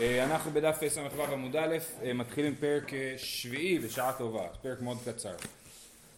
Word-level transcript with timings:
אה, 0.00 0.24
אנחנו 0.24 0.50
בדף 0.50 0.80
ס"ו 0.88 1.22
עמוד 1.32 1.56
א', 1.56 1.76
אה, 2.02 2.12
מתחילים 2.12 2.54
פרק 2.54 2.94
אה, 2.94 3.14
שביעי 3.16 3.78
בשעה 3.78 4.12
טובה, 4.12 4.48
פרק 4.62 4.80
מאוד 4.80 4.98
קצר. 5.04 5.34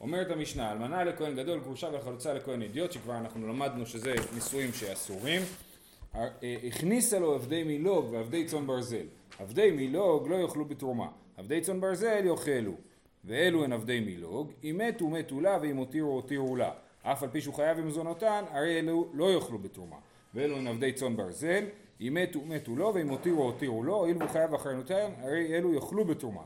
אומרת 0.00 0.30
המשנה, 0.30 0.72
אלמנה 0.72 1.04
לכהן 1.04 1.37
גדול, 1.37 1.60
גרושה 1.60 1.88
וחלוצה 1.92 2.34
לכהן 2.34 2.62
אידיוט, 2.62 2.92
שכבר 2.92 3.16
אנחנו 3.16 3.48
למדנו 3.48 3.86
שזה 3.86 4.14
נישואים 4.34 4.72
שאסורים. 4.72 5.42
הכניסה 6.68 7.18
לו 7.18 7.34
עבדי 7.34 7.64
מילוג 7.64 8.12
ועבדי 8.12 8.45
צאן 8.45 8.66
ברזל. 8.66 9.06
עבדי 9.38 9.70
מילוג 9.70 10.28
לא 10.28 10.36
יאכלו 10.36 10.64
בתרומה, 10.64 11.08
עבדי 11.36 11.60
צאן 11.60 11.80
ברזל 11.80 12.24
יאכלו. 12.24 12.72
ואלו 13.24 13.64
הן 13.64 13.72
עבדי 13.72 14.00
מילוג, 14.00 14.52
אם 14.64 14.80
מתו 14.86 15.08
מתו 15.08 15.40
לה 15.40 15.58
ואם 15.62 15.76
הותירו 15.76 16.10
הותירו 16.10 16.56
לה. 16.56 16.70
אף 17.02 17.22
על 17.22 17.28
פי 17.32 17.40
שהוא 17.40 17.54
חייב 17.54 17.80
במזונותן, 17.80 18.44
הרי 18.50 18.78
אלו 18.78 19.08
לא 19.12 19.32
יאכלו 19.32 19.58
בתרומה. 19.58 19.96
ואלו 20.34 20.56
הן 20.56 20.66
עבדי 20.66 20.92
צאן 20.92 21.16
ברזל, 21.16 21.64
אם 22.00 22.18
מתו 22.22 22.40
מתו 22.44 22.76
לו 22.76 22.94
ואם 22.94 23.08
הותירו 23.08 23.42
הותירו 23.42 23.82
לו, 23.82 23.94
הואיל 23.94 24.16
והוא 24.16 24.30
חייב 24.30 24.54
אחריותיהם, 24.54 25.12
הרי 25.20 25.56
אלו 25.56 25.74
יאכלו 25.74 26.04
בתרומה. 26.04 26.42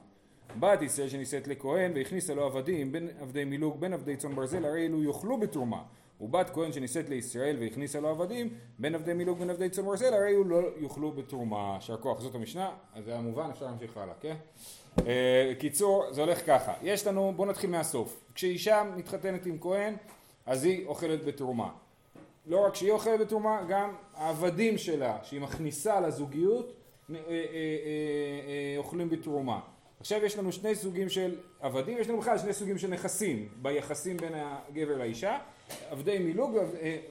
בת 0.60 0.82
ישראל 0.82 1.08
שנישאת 1.08 1.48
לכהן 1.48 1.92
והכניסה 1.94 2.34
לו 2.34 2.44
עבדים 2.44 2.92
בין 2.92 3.08
עבדי 3.20 3.44
מילוג 3.44 3.80
בין 3.80 3.92
עבדי 3.92 4.16
צאן 4.16 4.34
ברזל, 4.34 4.64
הרי 4.64 4.86
אלו 4.86 5.04
יאכלו 5.04 5.36
בתרומה. 5.36 5.82
ובת 6.20 6.50
כהן 6.50 6.72
שנישאת 6.72 7.08
לישראל 7.08 7.56
והכניסה 7.60 8.00
לו 8.00 8.08
עבדים 8.08 8.48
בין 8.78 8.94
עבדי 8.94 9.12
מילוג 9.12 9.38
בין 9.38 9.50
עבדי 9.50 9.68
צאן 9.68 9.84
ברזל, 9.84 10.14
הרי 10.14 10.28
אלו 10.28 10.44
לא 10.44 10.68
יאכלו 10.80 11.12
בתרומה. 11.12 11.72
יישר 11.74 11.96
כוח, 11.96 12.20
זאת 12.20 12.34
המשנה, 12.34 12.70
אז 12.94 13.04
זה 13.04 13.10
היה 13.10 13.20
מובן, 13.20 13.50
אפשר 13.50 13.64
להמשיך 13.64 13.96
הלאה, 13.96 14.14
כן? 14.20 14.34
אה, 15.06 15.52
קיצור, 15.58 16.04
זה 16.10 16.20
הולך 16.20 16.46
ככה. 16.46 16.72
יש 16.82 17.06
לנו, 17.06 17.32
בואו 17.36 17.48
נתחיל 17.48 17.70
מהסוף. 17.70 18.24
כשאישה 18.34 18.82
מתחתנת 18.96 19.46
עם 19.46 19.58
כהן, 19.60 19.94
אז 20.46 20.64
היא 20.64 20.86
אוכלת 20.86 21.24
בתרומה. 21.24 21.70
לא 22.46 22.66
רק 22.66 22.74
שהיא 22.74 22.92
אוכלת 22.92 23.20
בתרומה, 23.20 23.62
גם 23.68 23.94
העבדים 24.14 24.78
שלה, 24.78 25.18
שהיא 25.22 25.40
מכניסה 25.40 26.00
לזוגיות, 26.00 26.72
אה, 27.10 27.16
אה, 27.16 27.30
אה, 27.30 28.74
אוכלים 28.76 29.10
בתרומה. 29.10 29.60
עכשיו 30.00 30.24
יש 30.24 30.38
לנו 30.38 30.52
שני 30.52 30.74
סוגים 30.74 31.08
של 31.08 31.36
עבדים, 31.60 31.98
יש 31.98 32.08
לנו 32.08 32.20
בכלל 32.20 32.38
שני 32.38 32.52
סוגים 32.52 32.78
של 32.78 32.88
נכסים 32.88 33.48
ביחסים 33.62 34.16
בין 34.16 34.32
הגבר 34.34 34.98
לאישה, 34.98 35.38
עבדי 35.90 36.18
מילוג, 36.18 36.58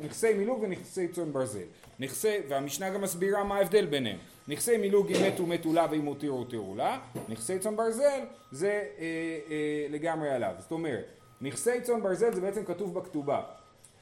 נכסי 0.02 0.34
מילוג 0.34 0.60
ונכסי 0.62 1.08
צאן 1.08 1.34
ברזל. 1.34 1.64
נכסי, 2.00 2.38
והמשנה 2.48 2.90
גם 2.90 3.02
מסבירה 3.02 3.44
מה 3.44 3.58
ההבדל 3.58 3.86
ביניהם. 3.86 4.18
נכסי 4.48 4.78
מילוג 4.78 5.12
אם 5.12 5.28
מתו 5.28 5.46
מתו 5.46 5.74
לה 5.74 5.88
ואם 5.92 6.06
הותירו 6.06 6.38
הותירו 6.38 6.76
לה, 6.76 7.00
נכסי 7.30 7.60
צאן 7.60 7.76
ברזל 7.76 8.22
זה 8.52 8.68
אה, 8.70 9.06
אה, 9.50 9.88
לגמרי 9.90 10.30
עליו. 10.30 10.54
זאת 10.60 10.72
אומרת, 10.72 11.06
נכסי 11.42 11.82
צאן 11.82 12.04
ברזל 12.04 12.34
זה 12.34 12.42
בעצם 12.42 12.66
כתוב 12.66 12.94
בכתובה. 12.94 13.42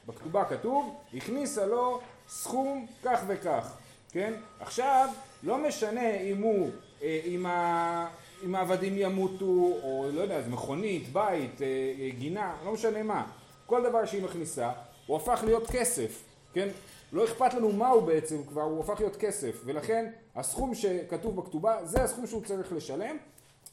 בכתובה 0.06 0.44
כתוב, 0.44 0.96
הכניסה 1.14 1.66
לו 1.66 2.00
סכום 2.28 2.86
כך 3.04 3.20
וכך, 3.26 3.76
כן? 4.12 4.34
עכשיו, 4.60 5.08
לא 5.42 5.58
משנה 5.58 6.16
אם 6.16 6.42
הוא, 6.42 6.70
אה, 7.02 7.20
אם, 7.24 7.46
ה, 7.46 8.08
אם 8.44 8.54
העבדים 8.54 8.94
ימותו, 8.98 9.78
או 9.82 10.06
לא 10.12 10.20
יודע, 10.20 10.40
מכונית, 10.48 11.12
בית, 11.12 11.62
אה, 11.62 11.66
אה, 12.00 12.08
גינה, 12.18 12.56
לא 12.64 12.72
משנה 12.72 13.02
מה. 13.02 13.26
כל 13.66 13.82
דבר 13.82 14.06
שהיא 14.06 14.22
מכניסה, 14.22 14.72
הוא 15.06 15.16
הפך 15.16 15.42
להיות 15.44 15.66
כסף, 15.70 16.22
כן? 16.54 16.68
לא 17.12 17.24
אכפת 17.24 17.54
לנו 17.54 17.72
מה 17.72 17.88
הוא 17.88 18.02
בעצם 18.02 18.44
כבר, 18.44 18.62
הוא 18.62 18.80
הפך 18.80 19.00
להיות 19.00 19.16
כסף, 19.16 19.60
ולכן 19.64 20.10
הסכום 20.36 20.74
שכתוב 20.74 21.36
בכתובה, 21.36 21.84
זה 21.84 22.02
הסכום 22.02 22.26
שהוא 22.26 22.42
צריך 22.44 22.72
לשלם, 22.72 23.16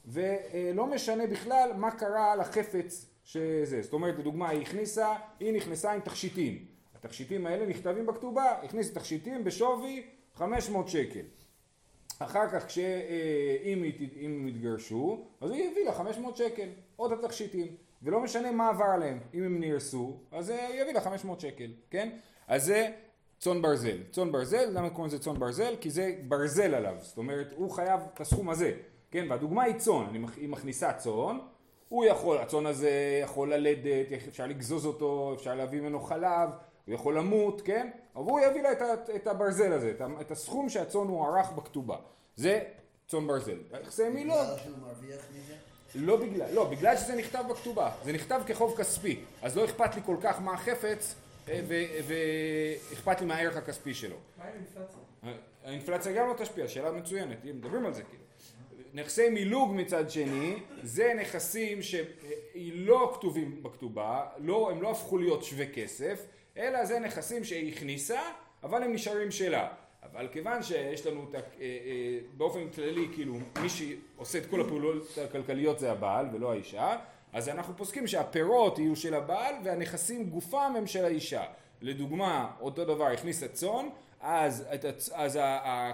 ולא 0.05 0.85
משנה 0.85 1.27
בכלל 1.27 1.71
מה 1.75 1.91
קרה 1.91 2.35
לחפץ 2.35 3.05
שזה, 3.31 3.81
זאת 3.81 3.93
אומרת 3.93 4.19
לדוגמה 4.19 4.49
היא 4.49 4.61
הכניסה, 4.61 5.15
היא 5.39 5.53
נכנסה 5.53 5.91
עם 5.91 6.01
תכשיטים, 6.01 6.65
התכשיטים 6.95 7.45
האלה 7.45 7.65
נכתבים 7.65 8.05
בכתובה, 8.05 8.51
הכניסה 8.63 8.93
תכשיטים 8.93 9.43
בשווי 9.43 10.03
500 10.35 10.87
שקל. 10.87 11.19
אחר 12.19 12.49
כך 12.49 12.65
כשאם 12.65 13.83
אה, 13.83 13.89
הם 14.25 14.47
יתגרשו, 14.47 15.25
אז 15.41 15.51
היא 15.51 15.71
הביא 15.71 15.85
לה 15.85 15.93
500 15.93 16.37
שקל, 16.37 16.69
עוד 16.95 17.11
התכשיטים, 17.11 17.67
ולא 18.03 18.19
משנה 18.19 18.51
מה 18.51 18.69
עבר 18.69 18.85
עליהם, 18.85 19.19
אם 19.33 19.43
הם 19.43 19.59
נהרסו, 19.59 20.17
אז 20.31 20.51
אה, 20.51 20.67
היא 20.67 20.81
יביא 20.81 20.93
לה 20.93 21.01
500 21.01 21.39
שקל, 21.39 21.71
כן? 21.89 22.09
אז 22.47 22.65
זה 22.65 22.91
צאן 23.39 23.61
ברזל. 23.61 23.97
צאן 24.11 24.31
ברזל, 24.31 24.69
למה 24.69 24.89
קוראים 24.89 25.07
לזה 25.07 25.19
צאן 25.19 25.39
ברזל? 25.39 25.75
כי 25.81 25.89
זה 25.89 26.15
ברזל 26.27 26.73
עליו, 26.73 26.95
זאת 26.99 27.17
אומרת 27.17 27.53
הוא 27.55 27.71
חייב 27.71 28.01
את 28.13 28.21
הסכום 28.21 28.49
הזה, 28.49 28.73
כן? 29.11 29.25
והדוגמה 29.29 29.63
היא 29.63 29.75
צאן, 29.75 30.25
היא 30.37 30.49
מכניסה 30.49 30.93
צאן, 30.93 31.37
הוא 31.89 32.05
יכול, 32.05 32.37
הצאן 32.37 32.65
הזה 32.65 33.19
יכול 33.23 33.53
ללדת, 33.53 34.07
אפשר 34.27 34.47
לגזוז 34.47 34.85
אותו, 34.85 35.33
אפשר 35.35 35.55
להביא 35.55 35.81
ממנו 35.81 35.99
חלב, 35.99 36.49
הוא 36.85 36.95
יכול 36.95 37.17
למות, 37.17 37.61
כן? 37.61 37.89
אבל 38.15 38.25
הוא 38.25 38.39
יביא 38.39 38.61
לה 38.61 38.71
את, 38.71 39.09
את 39.15 39.27
הברזל 39.27 39.73
הזה, 39.73 39.93
את 40.21 40.31
הסכום 40.31 40.69
שהצאן 40.69 41.01
הוא 41.07 41.27
ערך 41.27 41.51
בכתובה. 41.51 41.97
זה 42.35 42.59
צאן 43.07 43.27
ברזל. 43.27 43.57
יחסי 43.81 44.09
מילוג. 44.09 44.37
בגלל 44.37 44.57
שהוא 44.57 44.77
מרוויח 44.77 45.21
מזה? 45.31 45.53
לא 45.95 46.17
בגלל, 46.17 46.53
לא, 46.53 46.69
בגלל 46.69 46.97
שזה 46.97 47.15
נכתב 47.15 47.43
בכתובה. 47.49 47.91
זה 48.03 48.11
נכתב 48.11 48.41
כחוב 48.47 48.77
כספי. 48.77 49.23
אז 49.41 49.57
לא 49.57 49.65
אכפת 49.65 49.95
לי 49.95 50.01
כל 50.05 50.15
כך 50.21 50.41
מה 50.41 50.53
החפץ, 50.53 51.15
אה, 51.49 51.61
ואכפת 52.07 53.21
לי 53.21 53.25
מהערך 53.25 53.57
הכספי 53.57 53.93
שלו. 53.93 54.15
מה 54.37 54.43
עם 54.43 54.51
אינפלציה? 54.55 54.99
האינפלציה 55.63 56.11
גם 56.11 56.27
לא 56.27 56.33
תשפיע, 56.33 56.67
שאלה 56.67 56.91
מצוינת, 56.91 57.37
מדברים 57.45 57.85
על 57.85 57.93
זה 57.93 58.03
כאילו. 58.03 58.23
נכסי 58.93 59.29
מילוג 59.29 59.73
מצד 59.75 60.09
שני, 60.09 60.55
זה 60.83 61.13
נכסים 61.21 61.79
שלא 61.81 63.11
כתובים 63.15 63.63
בכתובה, 63.63 64.25
לא, 64.37 64.71
הם 64.71 64.81
לא 64.81 64.91
הפכו 64.91 65.17
להיות 65.17 65.43
שווה 65.43 65.65
כסף, 65.65 66.25
אלא 66.57 66.85
זה 66.85 66.99
נכסים 66.99 67.43
שהיא 67.43 67.73
הכניסה, 67.73 68.21
אבל 68.63 68.83
הם 68.83 68.93
נשארים 68.93 69.31
שלה. 69.31 69.67
אבל 70.03 70.27
כיוון 70.31 70.63
שיש 70.63 71.05
לנו 71.05 71.23
את, 71.29 71.35
אה, 71.35 71.41
אה, 71.61 72.19
באופן 72.37 72.69
כללי, 72.69 73.07
כאילו, 73.13 73.33
מי 73.61 73.69
שעושה 73.69 74.37
את 74.37 74.45
כל 74.45 74.61
הפעולות 74.61 75.17
הכלכליות 75.29 75.79
זה 75.79 75.91
הבעל 75.91 76.25
ולא 76.33 76.51
האישה, 76.51 76.97
אז 77.33 77.49
אנחנו 77.49 77.77
פוסקים 77.77 78.07
שהפירות 78.07 78.79
יהיו 78.79 78.95
של 78.95 79.13
הבעל 79.13 79.55
והנכסים 79.63 80.29
גופם 80.29 80.73
הם 80.77 80.87
של 80.87 81.05
האישה. 81.05 81.43
לדוגמה, 81.81 82.51
אותו 82.61 82.85
דבר, 82.85 83.05
הכניסה 83.05 83.47
צאן, 83.47 83.89
אז, 84.21 84.65
הצ... 84.71 85.09
אז 85.13 85.39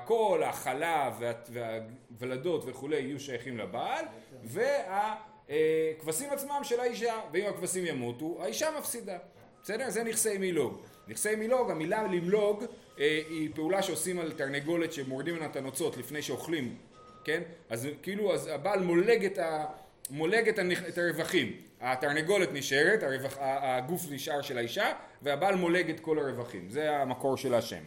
כל 0.06 0.42
החלב 0.46 1.14
והוולדות 1.50 2.64
וכולי 2.68 3.00
יהיו 3.00 3.20
שייכים 3.20 3.58
לבעל 3.58 4.06
והכבשים 4.44 6.30
עצמם 6.30 6.60
של 6.64 6.80
האישה 6.80 7.20
ואם 7.34 7.46
הכבשים 7.46 7.86
ימותו 7.86 8.38
האישה 8.42 8.70
מפסידה. 8.80 9.18
בסדר? 9.64 9.90
זה 9.90 10.04
נכסי 10.04 10.38
מילוג. 10.38 10.82
נכסי 11.08 11.36
מילוג, 11.36 11.72
המילה 11.72 12.04
למלוג 12.04 12.64
אה, 13.00 13.22
היא 13.30 13.50
פעולה 13.56 13.82
שעושים 13.82 14.20
על 14.20 14.32
תרנגולת 14.32 14.94
שמורדים 14.94 15.36
ממנה 15.36 15.46
את 15.46 15.56
הנוצות 15.56 15.98
לפני 15.98 16.22
שאוכלים 16.22 16.78
כן? 17.26 17.42
אז 17.70 17.88
כאילו 18.02 18.34
אז 18.34 18.48
הבעל 18.48 18.80
מולג 18.80 19.26
את, 19.26 19.38
ה... 19.38 19.66
מולג 20.10 20.50
את, 20.50 20.60
הנכ... 20.60 20.84
את 20.88 20.98
הרווחים. 20.98 21.62
התרנגולת 21.82 22.50
נשארת, 22.54 23.04
הרווח... 23.04 23.38
הגוף 23.40 24.02
נשאר 24.12 24.42
של 24.42 24.58
האישה 24.58 24.94
והבעל 25.22 25.56
מולג 25.56 25.90
את 25.90 26.00
כל 26.00 26.20
הרווחים. 26.20 26.70
זה 26.70 26.98
המקור 26.98 27.38
של 27.38 27.54
השם 27.54 27.84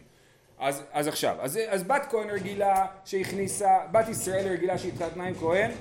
אז, 0.59 0.83
אז 0.91 1.07
עכשיו, 1.07 1.35
אז, 1.39 1.59
אז 1.69 1.83
בת 1.83 2.05
כהן 2.09 2.29
רגילה 2.29 2.85
שהכניסה, 3.05 3.77
בת 3.91 4.09
ישראל 4.09 4.47
רגילה 4.47 4.77
שהתחתנה 4.77 5.23
עם 5.23 5.33
כהן. 5.35 5.71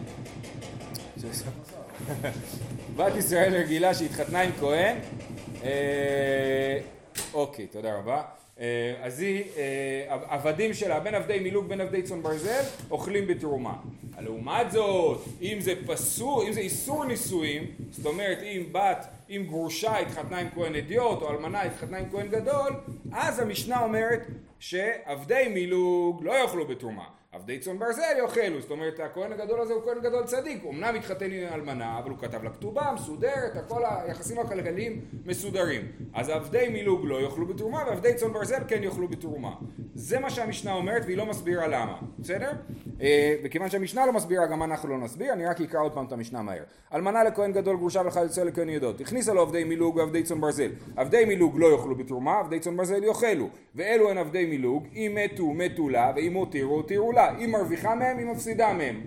בת 2.97 3.17
ישראל 3.17 3.55
רגילה 3.55 3.95
שהתחתנה 3.95 4.41
עם 4.41 4.51
כהן. 4.61 4.97
אה, 5.65 6.79
אוקיי, 7.35 7.67
תודה 7.67 7.99
רבה 7.99 8.23
אז 9.03 9.21
היא, 9.21 9.45
אה, 9.57 10.17
עבדים 10.29 10.75
שלה, 10.75 11.01
בין 11.01 11.15
עבדי 11.15 11.39
מילוג 11.39 11.69
בין 11.69 11.81
עבדי 11.81 12.03
צאן 12.03 12.23
ברזל, 12.23 12.63
אוכלים 12.91 13.27
בתרומה. 13.27 13.75
לעומת 14.21 14.71
זאת, 14.71 15.25
אם 15.43 15.57
זה 15.61 15.75
פסור, 15.87 16.43
אם 16.47 16.53
זה 16.53 16.61
איסור 16.61 17.05
נישואים, 17.05 17.67
זאת 17.91 18.07
אומרת 18.07 18.39
אם 18.43 18.63
בת, 18.73 19.07
אם 19.31 19.45
גרושה 19.49 19.99
התחתנה 19.99 20.39
עם 20.39 20.49
כהן 20.55 20.75
אדיוט, 20.75 21.23
או 21.23 21.31
אלמנה 21.31 21.63
התחתנה 21.63 21.99
עם 21.99 22.11
כהן 22.11 22.29
גדול, 22.29 22.73
אז 23.13 23.39
המשנה 23.39 23.83
אומרת 23.83 24.27
שעבדי 24.59 25.49
מילוג 25.55 26.25
לא 26.25 26.33
יאכלו 26.33 26.67
בתרומה. 26.67 27.05
עבדי 27.39 27.59
צאן 27.59 27.79
ברזל 27.79 28.03
יאכלו, 28.19 28.61
זאת 28.61 28.71
אומרת 28.71 29.01
הכהן 29.01 29.33
הגדול 29.33 29.61
הזה 29.61 29.73
הוא 29.73 29.83
כהן 29.83 30.01
גדול 30.03 30.25
צדיק, 30.25 30.65
אמנם 30.65 30.95
התחתן 30.95 31.31
עם 31.31 31.53
אלמנה, 31.55 31.99
אבל 31.99 32.11
הוא 32.11 32.19
כתב 32.19 32.43
לה 32.43 32.51
כתובה 32.51 32.93
מסודרת, 32.95 33.57
הכל 33.57 33.83
היחסים 33.85 34.39
הכלכליים 34.39 35.05
מסודרים. 35.27 35.93
אז 36.15 36.29
עבדי 36.29 36.69
מילוג 36.69 37.01
לא 37.05 37.21
יאכלו 37.21 37.47
בתרומה 37.47 37.85
ועבדי 37.87 38.15
צאן 38.15 38.33
ברזל 38.33 38.63
כן 38.69 38.83
יאכלו 38.83 39.09
בתרומה. 39.09 39.55
זה 40.01 40.19
מה 40.19 40.31
שהמשנה 40.31 40.73
אומרת 40.73 41.03
והיא 41.05 41.17
לא 41.17 41.27
מסבירה 41.27 41.67
למה, 41.67 41.99
בסדר? 42.19 42.51
אה, 43.01 43.35
וכיוון 43.45 43.71
שהמשנה 43.71 44.07
לא 44.07 44.13
מסבירה 44.13 44.47
גם 44.47 44.63
אנחנו 44.63 44.89
לא 44.89 44.99
נסביר, 44.99 45.33
אני 45.33 45.47
רק 45.47 45.61
אקרא 45.61 45.81
עוד 45.81 45.93
פעם 45.93 46.05
את 46.05 46.13
המשנה 46.13 46.43
מהר. 46.43 46.63
אלמנה 46.95 47.25
לכהן 47.25 47.53
גדול 47.53 47.77
גרושה 47.77 48.03
וחלצה 48.07 48.45
לכהן 48.45 48.69
ידות, 48.69 49.01
הכניסה 49.01 49.35
לו 49.35 49.43
עבדי 49.43 49.65
מילוג 49.65 49.97
ועבדי 49.97 50.23
צאן 50.23 50.41
ברזל. 50.41 50.71
עבדי 50.97 51.25
מילוג 51.25 51.59
לא 51.59 51.67
יאכלו 51.67 51.95
בתרומה, 51.95 52.39
עבדי 52.39 52.61
צאן 52.61 52.77
ברזל 52.77 53.05
יאכלו. 53.05 53.49
ואלו 53.75 54.11
הן 54.11 54.19
עבדי 54.19 54.47
מילוג, 54.47 54.87
אם 54.95 55.19
מתו 55.25 55.55
מתו 55.55 55.89
לה, 55.89 56.13
ואם 56.17 56.35
הותירו 56.35 56.75
הותירו 56.75 57.13
לה. 57.13 57.37
היא 57.37 57.49
מרוויחה 57.49 57.95
מהם, 57.95 58.19
היא 58.19 58.27
מפסידה 58.27 58.73
מהם, 58.73 59.01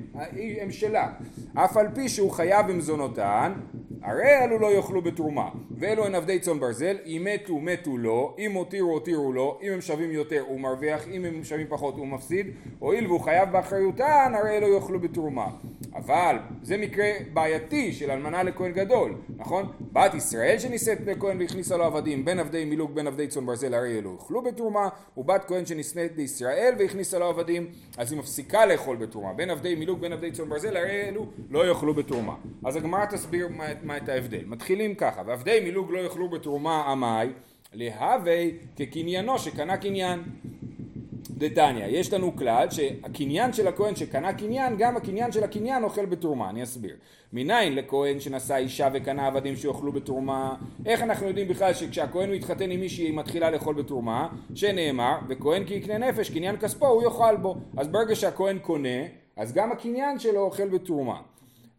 הם 0.61 0.71
שלה. 0.71 1.11
אף 1.53 1.77
על 1.77 1.87
פי 1.95 2.09
שהוא 2.09 2.31
חייב 2.31 2.67
במזונותן, 2.67 3.53
הרי 4.03 4.43
אלו 4.43 4.59
לא 4.59 4.67
יאכלו 4.67 5.01
בתרומה, 5.01 5.49
ואלו 5.77 6.05
הן 6.05 6.15
עבדי 6.15 6.39
צאן 6.39 6.59
ברזל, 6.59 6.97
אם 7.05 7.27
מתו 7.33 7.59
מתו 7.59 7.97
לא, 7.97 8.35
אם 8.39 8.51
הותירו 8.51 8.91
הותירו 8.91 9.33
לא, 9.33 9.59
אם 9.63 9.73
הם 9.73 9.81
שווים 9.81 10.11
יותר 10.11 10.43
הוא 10.47 10.59
מרוויח, 10.59 11.07
אם 11.07 11.25
הם 11.25 11.43
שווים 11.43 11.67
פחות 11.69 11.95
הוא 11.95 12.07
מפסיד, 12.07 12.47
הואיל 12.79 13.07
והוא 13.07 13.19
חייב 13.19 13.51
באחריותן, 13.51 14.33
הרי 14.35 14.57
אלו 14.57 14.67
יאכלו 14.67 14.99
בתרומה. 14.99 15.47
אבל 15.95 16.35
זה 16.61 16.77
מקרה 16.77 17.09
בעייתי 17.33 17.93
של 17.93 18.11
אלמנה 18.11 18.43
לכהן 18.43 18.71
גדול, 18.71 19.15
נכון? 19.37 19.71
בת 19.93 20.13
ישראל 20.13 20.59
שנישאת 20.59 20.97
לכהן 21.05 21.39
והכניסה 21.39 21.77
לו 21.77 21.83
עבדים, 21.83 22.25
בין 22.25 22.39
עבדי 22.39 22.65
מילוג 22.65 22.95
בין 22.95 23.07
עבדי 23.07 23.27
צאן 23.27 23.45
ברזל, 23.45 23.73
הרי 23.73 23.97
אלו 23.97 24.13
יאכלו 24.13 24.41
בתרומה, 24.41 24.89
ובת 25.17 25.45
כהן 25.47 25.65
שנישאת 25.65 26.17
לישראל 26.17 26.73
והכניסה 26.79 27.19
לו 27.19 27.25
עבדים, 27.25 27.67
אז 27.97 28.11
היא 28.11 28.19
מפסיקה 28.19 28.65
לאכול 28.65 28.95
בתרומה, 28.95 29.33
בין 29.33 29.49
עבדי 29.49 29.75
מילוג 29.75 29.99
בין 29.99 30.13
עבדי 30.13 30.31
צאן 30.31 30.49
ברזל, 30.49 30.77
הרי 30.77 31.01
אלו 31.01 31.25
לא 31.49 31.67
יאכלו 31.67 31.93
בתרומה. 31.93 32.35
אז 32.65 32.75
הגמרא 32.75 33.05
תסביר 33.05 33.47
מה, 33.47 33.65
מה 33.83 33.97
את 33.97 34.09
ההבדל. 34.09 34.43
מתחילים 34.45 34.95
ככה, 34.95 35.21
ועבדי 35.25 35.59
מילוג 35.63 35.91
לא 35.91 35.99
יאכלו 35.99 36.29
בתרומה 36.29 36.81
עמי, 36.91 37.33
להווה 37.73 38.45
כקניינו 38.75 39.39
שקנה 39.39 39.77
קניין. 39.77 40.23
דתניא, 41.41 41.85
יש 41.85 42.13
לנו 42.13 42.35
כלל 42.35 42.69
שהקניין 42.69 43.53
של 43.53 43.67
הכהן 43.67 43.95
שקנה 43.95 44.33
קניין, 44.33 44.77
גם 44.77 44.97
הקניין 44.97 45.31
של 45.31 45.43
הקניין 45.43 45.83
אוכל 45.83 46.05
בתרומה, 46.05 46.49
אני 46.49 46.63
אסביר. 46.63 46.95
מניין 47.33 47.75
לכהן 47.75 48.19
שנשא 48.19 48.55
אישה 48.55 48.89
וקנה 48.93 49.27
עבדים 49.27 49.55
שיאכלו 49.55 49.91
בתרומה, 49.91 50.55
איך 50.85 51.01
אנחנו 51.01 51.27
יודעים 51.27 51.47
בכלל 51.47 51.73
שכשהכהן 51.73 52.31
מתחתן 52.31 52.71
עם 52.71 52.79
מישהי 52.79 53.05
היא 53.05 53.13
מתחילה 53.13 53.51
לאכול 53.51 53.75
בתרומה, 53.75 54.27
שנאמר, 54.55 55.17
וכהן 55.29 55.65
כי 55.65 55.73
יקנה 55.73 55.97
נפש, 55.97 56.29
קניין 56.29 56.57
כספו 56.57 56.87
הוא 56.87 57.03
יאכל 57.03 57.35
בו. 57.35 57.55
אז 57.77 57.87
ברגע 57.87 58.15
שהכהן 58.15 58.59
קונה, 58.59 58.99
אז 59.35 59.53
גם 59.53 59.71
הקניין 59.71 60.19
שלו 60.19 60.41
אוכל 60.41 60.69
בתרומה. 60.69 61.21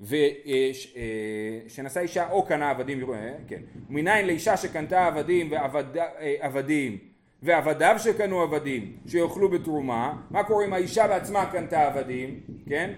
ושנשא 0.00 2.00
אישה 2.00 2.30
או 2.30 2.46
קנה 2.46 2.70
עבדים, 2.70 3.12
אה, 3.12 3.34
כן, 3.48 3.60
מניין 3.88 4.26
לאישה 4.26 4.56
שקנתה 4.56 5.06
עבדים 5.06 5.52
ועבדים 5.52 6.92
אה, 6.92 7.11
ועבדיו 7.42 7.94
שקנו 7.98 8.40
עבדים 8.40 8.96
שיאכלו 9.06 9.48
בתרומה, 9.48 10.22
מה 10.30 10.44
קורה 10.44 10.64
אם 10.64 10.72
האישה 10.72 11.08
בעצמה 11.08 11.50
קנתה 11.52 11.86
עבדים, 11.86 12.40
כן? 12.66 12.92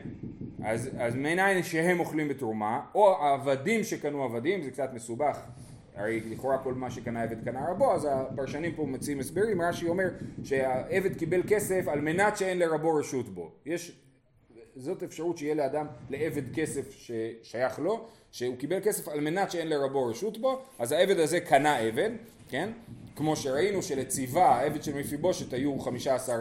אז, 0.64 0.91
אז 0.99 1.14
מניין 1.14 1.62
שהם 1.62 2.00
אוכלים 2.00 2.29
בתרומה, 2.29 2.81
או 2.94 3.25
העבדים 3.25 3.85
שקנו 3.85 4.23
עבדים, 4.23 4.62
זה 4.62 4.70
קצת 4.70 4.91
מסובך, 4.93 5.38
הרי 5.94 6.20
לכאורה 6.20 6.58
כל 6.58 6.75
מה 6.75 6.91
שקנה 6.91 7.23
עבד 7.23 7.44
קנה 7.44 7.70
רבו, 7.70 7.94
אז 7.94 8.08
הפרשנים 8.11 8.75
פה 8.75 8.87
מציעים 8.87 9.20
הסברים, 9.20 9.62
רש"י 9.62 9.88
אומר 9.88 10.08
שהעבד 10.44 11.17
קיבל 11.17 11.43
כסף 11.49 11.88
על 11.88 12.00
מנת 12.00 12.37
שאין 12.37 12.58
לרבו 12.58 12.94
רשות 12.94 13.29
בו. 13.29 13.50
יש 13.67 14.00
זאת 14.76 15.02
אפשרות 15.02 15.38
שיהיה 15.38 15.55
לאדם 15.55 15.87
לעבד 16.11 16.55
כסף 16.55 16.91
ששייך 16.91 17.79
לו, 17.79 18.06
שהוא 18.32 18.56
קיבל 18.56 18.81
כסף 18.85 19.08
על 19.08 19.20
מנת 19.20 19.50
שאין 19.50 19.69
לרבו 19.69 20.06
רשות 20.06 20.38
בו, 20.38 20.62
אז 20.79 20.93
העבד 20.93 21.19
הזה 21.19 21.41
קנה 21.41 21.76
עבד, 21.76 22.11
כן? 22.49 22.70
כמו 23.16 23.37
שראינו 23.37 23.82
שלציווה, 23.82 24.56
העבד 24.56 24.82
של 24.82 24.94
מפיבושת 24.94 25.52
היו 25.52 25.78
חמישה 25.78 26.14
עשר 26.14 26.37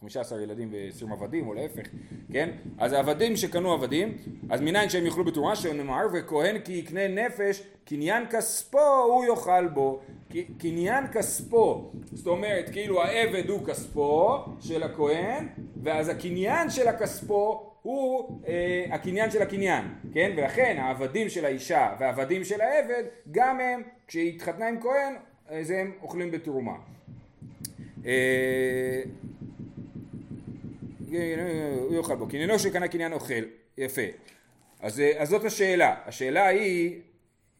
15 0.00 0.42
ילדים 0.42 0.68
ו-20 0.72 1.12
עבדים 1.12 1.48
או 1.48 1.54
להפך, 1.54 1.86
כן? 2.32 2.50
אז 2.78 2.92
העבדים 2.92 3.36
שקנו 3.36 3.72
עבדים, 3.72 4.16
אז 4.50 4.60
מניין 4.60 4.90
שהם 4.90 5.06
יאכלו 5.06 5.24
בתרומה 5.24 5.56
שנאמר 5.56 6.06
וכהן 6.12 6.58
כי 6.58 6.72
יקנה 6.72 7.08
נפש 7.08 7.62
קניין 7.84 8.24
כספו 8.30 9.04
הוא 9.06 9.24
יאכל 9.24 9.68
בו 9.68 10.00
קניין 10.58 11.04
כספו 11.12 11.92
זאת 12.12 12.26
אומרת 12.26 12.70
כאילו 12.70 13.02
העבד 13.02 13.48
הוא 13.48 13.66
כספו 13.66 14.38
של 14.60 14.82
הכהן 14.82 15.48
ואז 15.82 16.08
הקניין 16.08 16.70
של 16.70 16.88
הכספו 16.88 17.70
הוא 17.82 18.40
אה, 18.48 18.84
הקניין 18.90 19.30
של 19.30 19.42
הקניין, 19.42 19.84
כן? 20.12 20.32
ולכן 20.36 20.76
העבדים 20.80 21.28
של 21.28 21.44
האישה 21.44 21.94
והעבדים 22.00 22.44
של 22.44 22.60
העבד 22.60 23.02
גם 23.30 23.60
הם 23.60 23.82
כשהיא 24.06 24.34
התחתנה 24.34 24.68
עם 24.68 24.80
כהן 24.80 25.14
אז 25.50 25.70
הם 25.70 25.92
אוכלים 26.02 26.30
בתרומה 26.30 26.74
אה, 28.06 29.02
הוא 31.80 31.94
יאכל 31.94 32.14
בו, 32.14 32.28
קניינו 32.28 32.58
שקנה 32.58 32.88
קניין 32.88 33.12
אוכל, 33.12 33.42
יפה. 33.78 34.02
אז, 34.80 35.02
אז 35.18 35.28
זאת 35.28 35.44
השאלה, 35.44 35.94
השאלה 36.06 36.46
היא, 36.46 37.00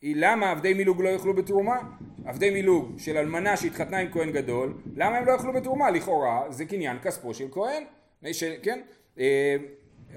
היא 0.03 0.17
למה 0.19 0.51
עבדי 0.51 0.75
מילוג 0.75 1.03
לא 1.03 1.09
יאכלו 1.09 1.35
בתרומה? 1.35 1.79
עבדי 2.25 2.51
מילוג 2.51 2.95
של 2.99 3.17
אלמנה 3.17 3.57
שהתחתנה 3.57 3.99
עם 3.99 4.13
כהן 4.13 4.33
גדול, 4.33 4.75
למה 4.97 5.19
הם 5.19 5.27
לא 5.27 5.33
יאכלו 5.33 5.53
בתרומה? 5.53 5.91
לכאורה 5.91 6.43
זה 6.51 6.65
קניין 6.65 6.99
כספו 7.03 7.35
של 7.35 7.47
כהן, 7.51 7.85
של, 8.33 8.53
כן? 8.63 8.81
אה, 9.19 9.57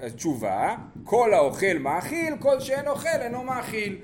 אז 0.00 0.14
תשובה, 0.14 0.76
כל 1.04 1.34
האוכל 1.34 1.78
מאכיל, 1.80 2.34
כל 2.38 2.60
שאין 2.60 2.88
אוכל 2.88 3.08
אינו 3.08 3.44
מאכיל. 3.44 3.98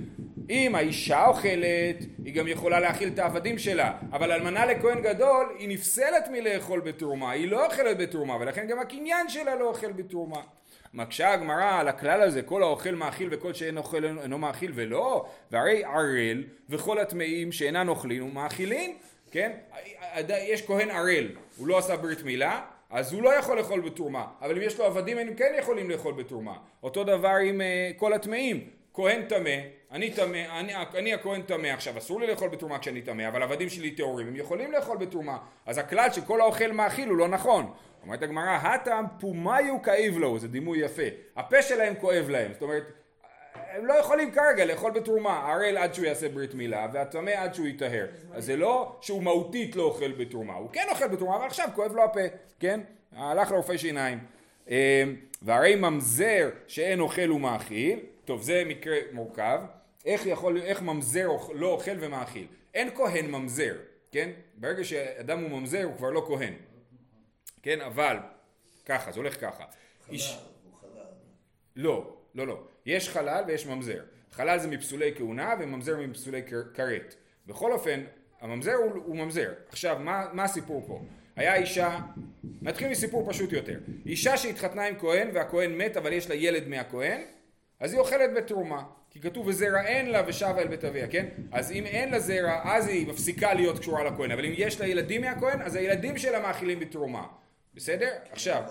אם 0.50 0.75
האישה 0.75 1.26
אוכלת, 1.26 2.05
היא 2.25 2.35
גם 2.35 2.49
יכולה 2.49 2.81
להאכיל 2.81 3.08
את 3.08 3.19
העבדים 3.19 3.58
שלה, 3.58 3.93
אבל 4.12 4.32
אלמנה 4.32 4.67
לכהן 4.67 5.02
גדול, 5.02 5.47
היא 5.58 5.69
נפסלת 5.69 6.29
מלאכול 6.32 6.81
בתרומה, 6.81 7.31
היא 7.31 7.49
לא 7.49 7.67
אוכלת 7.67 7.99
בתרומה, 7.99 8.37
ולכן 8.41 8.67
גם 8.67 8.79
הקניין 8.79 9.29
שלה 9.29 9.55
לא 9.55 9.69
אוכל 9.69 9.93
בתרומה. 9.93 10.41
מקשה 10.94 11.32
הגמרא 11.32 11.81
על 11.81 11.88
הכלל 11.88 12.23
הזה, 12.23 12.43
כל 12.43 12.62
האוכל 12.62 12.91
מאכיל 12.91 13.29
וכל 13.31 13.55
שאין 13.55 13.79
אוכל 13.79 14.05
אינו 14.05 14.38
מאכיל 14.38 14.73
ולא, 14.75 15.26
והרי 15.50 15.85
ערל 15.85 16.44
וכל 16.70 16.99
הטמאים 16.99 17.53
שאינן 17.53 17.88
אוכלים 17.88 18.25
ומאכילים, 18.25 18.96
כן? 19.31 19.53
יש 20.31 20.67
כהן 20.67 20.91
ערל, 20.91 21.29
הוא 21.56 21.69
לא 21.69 21.79
עשה 21.79 21.96
ברית 21.96 22.23
מילה, 22.23 22.61
אז 22.91 23.12
הוא 23.12 23.23
לא 23.23 23.35
יכול 23.35 23.58
לאכול 23.58 23.81
בתרומה, 23.81 24.26
אבל 24.41 24.56
אם 24.56 24.62
יש 24.62 24.79
לו 24.79 24.85
עבדים 24.85 25.19
הם 25.19 25.35
כן 25.35 25.53
יכולים 25.58 25.91
לאכול 25.91 26.14
בתרומה. 26.14 26.55
אותו 26.82 27.05
דבר 27.05 27.35
עם 27.44 27.61
uh, 27.61 27.99
כל 27.99 28.12
הטמאים, 28.12 28.69
כהן 28.94 29.23
טמא, 29.29 29.50
אני 29.92 30.10
טמא, 30.10 30.60
אני, 30.60 30.72
אני 30.94 31.14
הכהן 31.14 31.42
טמא 31.42 31.66
עכשיו, 31.66 31.98
אסור 31.98 32.20
לי 32.20 32.26
לאכול 32.26 32.48
בתרומה 32.48 32.78
כשאני 32.78 33.02
טמא, 33.02 33.28
אבל 33.28 33.42
עבדים 33.42 33.69
שלי 33.69 33.90
טהורים, 33.90 34.26
הם 34.26 34.37
יכולים 34.37 34.72
לאכול 34.72 34.96
בתרומה. 34.96 35.38
אז 35.66 35.78
הכלל 35.78 36.12
שכל 36.12 36.40
האוכל 36.40 36.72
מאכיל 36.72 37.08
הוא 37.08 37.16
לא 37.16 37.28
נכון. 37.28 37.72
אומרת 38.02 38.22
הגמרא, 38.22 38.50
הטעם 38.50 39.04
פומיו 39.20 39.82
כאיב 39.82 40.19
לו, 40.19 40.38
זה 40.38 40.48
דימוי 40.48 40.78
יפה. 40.78 41.02
הפה 41.37 41.62
שלהם 41.62 41.94
כואב 41.94 42.26
להם, 42.28 42.52
זאת 42.52 42.62
אומרת, 42.62 42.82
הם 43.54 43.87
לא 43.87 43.94
יכולים 43.94 44.31
כרגע 44.31 44.64
לאכול 44.64 44.90
בתרומה, 44.90 45.32
הערל 45.32 45.76
עד 45.76 45.94
שהוא 45.94 46.06
יעשה 46.06 46.28
ברית 46.28 46.54
מילה, 46.54 46.86
והטמא 46.93 47.31
עד 47.31 47.54
שהוא 47.54 47.66
יטהר. 47.66 48.06
אז 48.32 48.44
זה 48.44 48.56
לא 48.56 48.96
שהוא 49.00 49.22
מהותית 49.22 49.76
לא 49.76 49.82
אוכל 49.82 50.12
בתרומה, 50.12 50.54
הוא 50.54 50.70
כן 50.72 50.86
אוכל 50.90 51.08
בתרומה, 51.08 51.36
אבל 51.36 51.46
עכשיו 51.46 51.69
כואב 51.75 51.93
לו 51.93 52.04
הפה, 52.04 52.20
כן? 52.60 52.81
הלך 53.16 53.50
לרופא 53.50 53.76
שיניים. 53.76 54.19
אמ, 54.69 54.75
והרי 55.43 55.75
ממזר 55.75 56.50
שאין 56.66 57.00
אוכל 57.00 57.32
ומאכיל, 57.32 57.98
טוב 58.25 58.43
זה 58.43 58.62
מקרה 58.66 58.96
מורכב, 59.12 59.60
איך 60.05 60.26
יכול, 60.26 60.62
איך 60.62 60.82
ממזר 60.82 61.29
לא 61.55 61.67
אוכל 61.67 61.97
ומאכיל? 62.00 62.47
אין 62.75 62.94
כהן 62.94 63.31
ממזר, 63.31 63.76
כן? 64.12 64.31
ברגע 64.55 64.85
שאדם 64.85 65.43
הוא 65.43 65.61
ממזר 65.61 65.82
הוא 65.82 65.97
כבר 65.97 66.11
לא 66.11 66.25
כהן, 66.26 66.55
כן? 67.62 67.81
אבל, 67.81 68.17
ככה, 68.85 69.12
זה 69.12 69.20
הולך 69.20 69.41
ככה. 69.41 69.64
חלל, 69.64 70.14
איש... 70.14 70.38
הוא 70.64 70.73
חלל. 70.81 71.06
לא, 71.77 72.17
לא, 72.34 72.46
לא. 72.46 72.63
יש 72.86 73.08
חלל 73.08 73.44
ויש 73.46 73.67
ממזר. 73.67 74.03
חלל 74.32 74.58
זה 74.58 74.69
מפסולי 74.69 75.15
כהונה 75.17 75.55
וממזר 75.60 75.96
מפסולי 75.96 76.43
כרת. 76.74 77.15
בכל 77.46 77.72
אופן, 77.72 78.05
הממזר 78.41 78.74
הוא, 78.74 78.93
הוא 79.05 79.17
ממזר. 79.17 79.53
עכשיו, 79.69 79.98
מה, 79.98 80.27
מה 80.32 80.44
הסיפור 80.44 80.84
פה? 80.86 81.03
היה 81.36 81.56
אישה, 81.56 81.98
נתחיל 82.63 82.89
מסיפור 82.89 83.31
פשוט 83.31 83.53
יותר. 83.53 83.79
אישה 84.06 84.36
שהתחתנה 84.36 84.86
עם 84.86 84.98
כהן 84.98 85.31
והכהן 85.34 85.79
מת 85.79 85.96
אבל 85.96 86.13
יש 86.13 86.29
לה 86.29 86.34
ילד 86.34 86.69
מהכהן, 86.69 87.22
אז 87.81 87.93
היא 87.93 88.01
אוכלת 88.01 88.31
בתרומה. 88.36 88.82
כי 89.10 89.20
כתוב 89.20 89.46
וזרע 89.46 89.86
אין 89.86 90.10
לה 90.10 90.22
ושבה 90.26 90.58
אל 90.58 90.69
בית 90.69 90.84
אביה, 90.84 91.08
כן? 91.08 91.26
אז 91.52 91.72
אם 91.72 91.86
אין 91.86 92.10
לה 92.10 92.20
זרע, 92.20 92.60
אז 92.64 92.88
היא 92.88 93.08
מפסיקה 93.08 93.55
להיות 93.55 93.79
קשורה 93.79 94.05
לכהן, 94.05 94.31
אבל 94.31 94.44
אם 94.44 94.52
יש 94.56 94.81
לה 94.81 94.86
ילדים 94.86 95.20
מהכהן, 95.20 95.62
אז 95.62 95.74
הילדים 95.74 96.19
שלה 96.19 96.40
מאכילים 96.40 96.81
בתרומה. 96.81 97.26
בסדר? 97.74 98.10
עכשיו. 98.32 98.62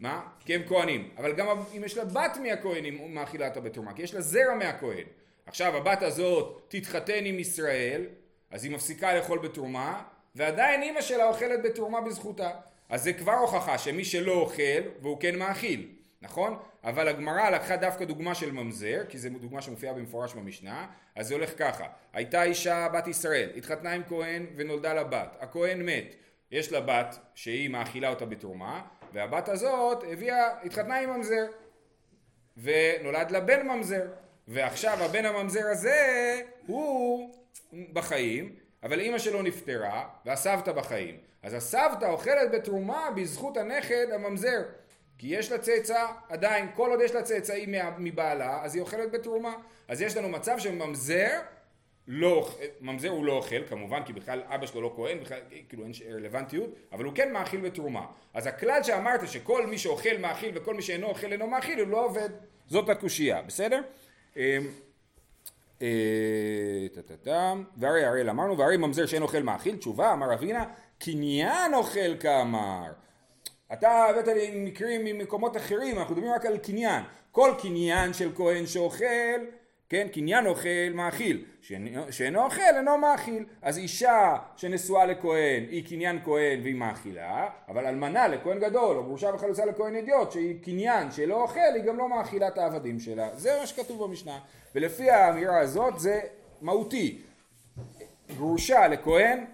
מה? 0.00 0.22
כי 0.44 0.54
הם 0.54 0.62
כהנים. 0.66 1.10
אבל 1.18 1.32
גם 1.32 1.46
אם 1.76 1.84
יש 1.84 1.96
לה 1.96 2.04
בת 2.04 2.36
מהכהן, 2.42 2.84
היא 2.84 3.08
מאכילה 3.08 3.48
אותה 3.48 3.60
בתרומה, 3.60 3.92
כי 3.92 4.02
יש 4.02 4.14
לה 4.14 4.20
זרע 4.20 4.54
מהכהן. 4.54 5.04
עכשיו 5.46 5.76
הבת 5.76 6.02
הזאת 6.02 6.62
תתחתן 6.68 7.24
עם 7.24 7.38
ישראל, 7.38 8.06
אז 8.50 8.64
היא 8.64 8.72
מפסיקה 8.72 9.14
לאכול 9.14 9.38
בתרומה, 9.38 10.02
ועדיין 10.34 10.82
אימא 10.82 11.00
שלה 11.00 11.28
אוכלת 11.28 11.62
בתרומה 11.64 12.00
בזכותה. 12.00 12.50
אז 12.88 13.02
זה 13.02 13.12
כבר 13.12 13.32
הוכחה 13.32 13.78
שמי 13.78 14.04
שלא 14.04 14.32
אוכל, 14.32 14.82
והוא 15.00 15.20
כן 15.20 15.38
מאכיל. 15.38 15.95
נכון? 16.22 16.58
אבל 16.84 17.08
הגמרא 17.08 17.50
לקחה 17.50 17.76
דווקא 17.76 18.04
דוגמה 18.04 18.34
של 18.34 18.52
ממזר, 18.52 19.02
כי 19.08 19.18
זו 19.18 19.28
דוגמה 19.40 19.62
שמופיעה 19.62 19.94
במפורש 19.94 20.34
במשנה, 20.34 20.86
אז 21.16 21.28
זה 21.28 21.34
הולך 21.34 21.58
ככה, 21.58 21.86
הייתה 22.12 22.42
אישה 22.42 22.88
בת 22.88 23.06
ישראל, 23.06 23.50
התחתנה 23.56 23.92
עם 23.92 24.02
כהן 24.08 24.46
ונולדה 24.56 24.94
לה 24.94 25.04
בת, 25.04 25.36
הכהן 25.40 25.82
מת, 25.82 26.14
יש 26.50 26.72
לה 26.72 26.80
בת 26.80 27.18
שהיא 27.34 27.70
מאכילה 27.70 28.08
אותה 28.08 28.26
בתרומה, 28.26 28.82
והבת 29.12 29.48
הזאת 29.48 30.04
הביאה, 30.08 30.62
התחתנה 30.64 30.98
עם 30.98 31.10
ממזר, 31.10 31.46
ונולד 32.56 33.30
לה 33.30 33.40
בן 33.40 33.66
ממזר, 33.66 34.06
ועכשיו 34.48 35.02
הבן 35.04 35.24
הממזר 35.24 35.66
הזה 35.66 36.40
הוא 36.66 37.34
בחיים, 37.92 38.54
אבל 38.82 39.00
אימא 39.00 39.18
שלו 39.18 39.42
נפטרה, 39.42 40.08
והסבתא 40.24 40.72
בחיים, 40.72 41.16
אז 41.42 41.54
הסבתא 41.54 42.04
אוכלת 42.04 42.50
בתרומה 42.52 43.08
בזכות 43.16 43.56
הנכד 43.56 44.06
הממזר 44.12 44.62
כי 45.18 45.26
יש 45.26 45.52
לה 45.52 45.58
צאצא, 45.58 46.06
עדיין, 46.28 46.68
כל 46.74 46.90
עוד 46.90 47.00
יש 47.00 47.14
לה 47.14 47.22
צאצאים 47.22 47.74
מבעלה, 47.98 48.62
אז 48.62 48.74
היא 48.74 48.82
אוכלת 48.82 49.12
בתרומה. 49.12 49.54
אז 49.88 50.02
יש 50.02 50.16
לנו 50.16 50.28
מצב 50.28 50.58
שממזר, 50.58 51.40
לא, 52.08 52.48
ממזר 52.80 53.08
הוא 53.08 53.24
לא 53.24 53.32
אוכל 53.32 53.66
כמובן, 53.68 54.02
כי 54.04 54.12
בכלל 54.12 54.42
אבא 54.46 54.66
שלו 54.66 54.80
לא 54.80 54.92
כהן, 54.96 55.20
בכלל 55.20 55.38
כאילו 55.68 55.84
אין 55.84 55.92
רלוונטיות, 56.14 56.70
אבל 56.92 57.04
הוא 57.04 57.12
כן 57.14 57.32
מאכיל 57.32 57.60
בתרומה. 57.60 58.06
אז 58.34 58.46
הכלל 58.46 58.82
שאמרת 58.82 59.28
שכל 59.28 59.66
מי 59.66 59.78
שאוכל 59.78 60.16
מאכיל 60.18 60.50
וכל 60.54 60.74
מי 60.74 60.82
שאינו 60.82 61.06
אוכל 61.06 61.32
אינו 61.32 61.46
מאכיל, 61.46 61.80
הוא 61.80 61.88
לא 61.88 62.04
עובד. 62.04 62.28
זאת 62.66 62.88
הקושייה, 62.88 63.42
בסדר? 63.42 63.80
אמ, 64.36 64.42
אה, 65.82 66.86
והרי 67.76 68.04
הראל 68.04 68.30
אמרנו, 68.30 68.58
והרי 68.58 68.76
ממזר 68.76 69.06
שאין 69.06 69.22
אוכל 69.22 69.42
מאכיל, 69.42 69.76
תשובה, 69.76 70.12
אמר 70.12 70.34
אבינה, 70.34 70.64
קניין 70.98 71.74
אוכל 71.74 72.16
כאמר. 72.20 72.92
אתה 73.72 74.04
הבאת 74.04 74.28
לי 74.28 74.64
מקרים 74.64 75.04
ממקומות 75.04 75.56
אחרים, 75.56 75.98
אנחנו 75.98 76.14
מדברים 76.14 76.32
רק 76.32 76.46
על 76.46 76.58
קניין. 76.58 77.02
כל 77.32 77.50
קניין 77.62 78.12
של 78.12 78.30
כהן 78.34 78.66
שאוכל, 78.66 79.04
כן, 79.88 80.06
קניין 80.12 80.46
אוכל 80.46 80.92
מאכיל, 80.94 81.44
שאינו 82.10 82.44
אוכל 82.44 82.76
אינו 82.76 82.98
מאכיל. 82.98 83.44
אז 83.62 83.78
אישה 83.78 84.36
שנשואה 84.56 85.06
לכהן 85.06 85.64
היא 85.70 85.88
קניין 85.88 86.18
כהן 86.24 86.60
והיא 86.62 86.74
מאכילה, 86.74 87.48
אבל 87.68 87.86
אלמנה 87.86 88.28
לכהן 88.28 88.58
גדול 88.58 88.96
או 88.96 89.04
גרושה 89.04 89.30
וחלוצה 89.34 89.64
לכהן 89.64 89.94
ידיעות 89.94 90.32
שהיא 90.32 90.62
קניין 90.62 91.10
שלא 91.10 91.42
אוכל 91.42 91.60
היא 91.74 91.82
גם 91.82 91.96
לא 91.96 92.08
מאכילה 92.08 92.48
את 92.48 92.58
העבדים 92.58 93.00
שלה. 93.00 93.28
זה 93.34 93.56
מה 93.60 93.66
שכתוב 93.66 94.04
במשנה. 94.04 94.38
ולפי 94.74 95.10
האמירה 95.10 95.58
הזאת 95.58 95.98
זה 95.98 96.20
מהותי. 96.62 97.22
גרושה 98.36 98.88
לכהן 98.88 99.44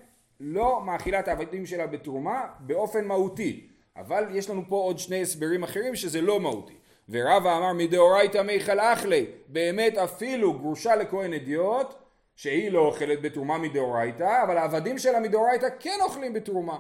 לא 0.41 0.81
מאכילה 0.85 1.21
את 1.21 1.29
העבדים 1.29 1.67
שלה 1.67 1.87
בתרומה 1.87 2.47
באופן 2.61 3.05
מהותי. 3.05 3.72
אבל 3.97 4.25
יש 4.31 4.51
לנו 4.51 4.63
פה 4.69 4.77
עוד 4.77 4.99
שני 4.99 5.23
הסברים 5.23 5.63
אחרים 5.63 5.97
שזה 5.97 6.21
לא 6.21 6.41
מהותי. 6.41 6.75
ורבא 7.09 7.57
אמר 7.59 7.73
מדאורייתא 7.73 8.43
מיכל 8.43 8.81
אחלי, 8.81 9.27
באמת 9.49 9.99
אפילו 9.99 10.53
גרושה 10.53 10.97
לכהן 10.97 11.33
אדיוט, 11.33 11.95
שהיא 12.37 12.71
לא 12.71 12.81
אוכלת 12.81 13.23
בתרומה 13.23 13.59
מדאורייתא, 13.59 14.43
אבל 14.43 14.59
העבדים 14.59 14.99
שלה 14.99 15.21
מדאורייתא 15.21 15.69
כן 15.81 15.99
אוכלים 16.03 16.33
בתרומה. 16.33 16.79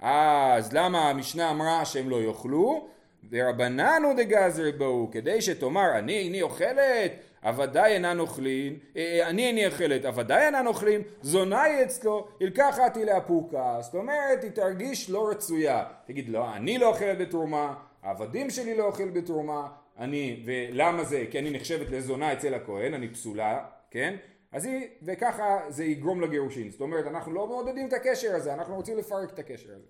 אז 0.00 0.72
למה 0.72 1.10
המשנה 1.10 1.50
אמרה 1.50 1.84
שהם 1.84 2.10
לא 2.10 2.22
יאכלו? 2.22 2.88
ורבננו 3.30 4.14
דגזרי 4.16 4.72
בהו, 4.72 5.08
כדי 5.12 5.42
שתאמר 5.42 5.98
אני 5.98 6.18
איני 6.18 6.42
אוכלת, 6.42 7.12
עבדיי 7.42 7.92
אינן 7.92 8.18
אוכלים, 8.18 8.78
אה, 8.96 9.20
אה, 9.20 9.28
אני 9.28 9.46
איני 9.46 9.66
אוכלת, 9.66 10.04
עבדיי 10.04 10.46
אינן 10.46 10.66
אוכלים, 10.66 11.02
זוני 11.22 11.82
אצלו, 11.82 12.28
ילקחתי 12.40 13.04
לאפוקה. 13.04 13.78
זאת 13.80 13.94
אומרת, 13.94 14.42
היא 14.42 14.50
תרגיש 14.50 15.10
לא 15.10 15.28
רצויה. 15.30 15.84
תגיד, 16.06 16.28
לא, 16.28 16.54
אני 16.56 16.78
לא 16.78 16.88
אוכלת 16.88 17.18
בתרומה, 17.18 17.74
העבדים 18.02 18.50
שלי 18.50 18.76
לא 18.76 18.84
אוכל 18.84 19.08
בתרומה, 19.08 19.68
אני, 19.98 20.42
ולמה 20.44 21.04
זה? 21.04 21.24
כי 21.30 21.38
אני 21.38 21.50
נחשבת 21.50 21.90
לזונה 21.90 22.32
אצל 22.32 22.54
הכהן, 22.54 22.94
אני 22.94 23.08
פסולה, 23.08 23.64
כן? 23.90 24.16
אז 24.52 24.64
היא, 24.64 24.88
וככה 25.02 25.60
זה 25.68 25.84
יגרום 25.84 26.20
לגירושין. 26.20 26.70
זאת 26.70 26.80
אומרת, 26.80 27.06
אנחנו 27.06 27.32
לא 27.32 27.46
מעודדים 27.46 27.88
את 27.88 27.92
הקשר 27.92 28.34
הזה, 28.34 28.54
אנחנו 28.54 28.74
רוצים 28.74 28.98
לפרק 28.98 29.32
את 29.32 29.38
הקשר 29.38 29.68
הזה. 29.68 29.86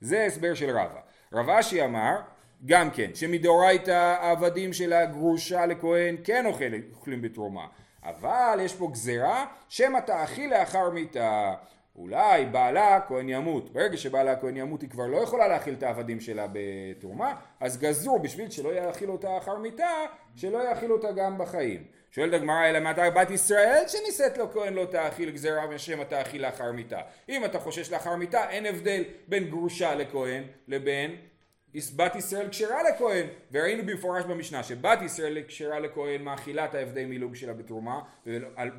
זה 0.00 0.24
הסבר 0.24 0.54
של 0.54 0.70
רבא. 0.70 1.00
רב 1.32 1.50
אשי 1.50 1.84
אמר, 1.84 2.16
גם 2.66 2.90
כן, 2.90 3.10
שמדאורייתא 3.14 4.16
העבדים 4.20 4.72
של 4.72 4.92
הגרושה 4.92 5.66
לכהן 5.66 6.16
כן 6.24 6.46
אוכלים, 6.46 6.82
אוכלים 6.94 7.22
בתרומה. 7.22 7.66
אבל 8.02 8.58
יש 8.62 8.74
פה 8.74 8.88
גזירה, 8.92 9.46
שמא 9.68 9.98
תאכיל 9.98 10.50
לאחר 10.50 10.90
מיתה. 10.90 11.54
אולי 11.96 12.46
בעלה 12.46 13.00
כהן 13.08 13.28
ימות. 13.28 13.72
ברגע 13.72 13.96
שבעלה 13.96 14.36
כהן 14.36 14.56
ימות 14.56 14.82
היא 14.82 14.90
כבר 14.90 15.06
לא 15.06 15.16
יכולה 15.16 15.48
להאכיל 15.48 15.74
את 15.74 15.82
העבדים 15.82 16.20
שלה 16.20 16.46
בתרומה, 16.52 17.34
אז 17.60 17.78
גזרו 17.78 18.18
בשביל 18.18 18.50
שלא 18.50 18.68
יאכיל 18.68 19.10
אותה 19.10 19.38
אחר 19.38 19.58
מיתה, 19.58 20.04
שלא 20.36 20.68
יאכיל 20.68 20.92
אותה 20.92 21.12
גם 21.12 21.38
בחיים. 21.38 21.84
שואלת 22.10 22.32
הגמרא 22.32 22.66
אלא 22.66 22.80
מתי 22.80 23.00
בת 23.14 23.30
ישראל 23.30 23.82
שנישאת 23.88 24.38
לו 24.38 24.52
כהן 24.52 24.74
לא 24.74 24.84
תאכיל 24.84 25.30
גזירה 25.30 25.66
משם 25.66 26.04
תאכיל 26.04 26.42
לאחר 26.42 26.72
מיתה. 26.72 27.00
אם 27.28 27.44
אתה 27.44 27.58
חושש 27.58 27.92
לאחר 27.92 28.16
מיתה 28.16 28.50
אין 28.50 28.66
הבדל 28.66 29.04
בין 29.28 29.44
גרושה 29.44 29.94
לכהן 29.94 30.42
לבין 30.68 31.16
בת 31.96 32.14
ישראל 32.14 32.48
כשרה 32.48 32.82
לכהן, 32.82 33.26
וראינו 33.52 33.86
במפורש 33.86 34.24
במשנה 34.24 34.62
שבת 34.62 35.02
ישראל 35.02 35.42
כשרה 35.48 35.80
לכהן 35.80 36.22
מאכילה 36.22 36.64
את 36.64 36.74
העבדי 36.74 37.04
מילוג 37.04 37.34
שלה 37.34 37.52
בתרומה, 37.52 38.00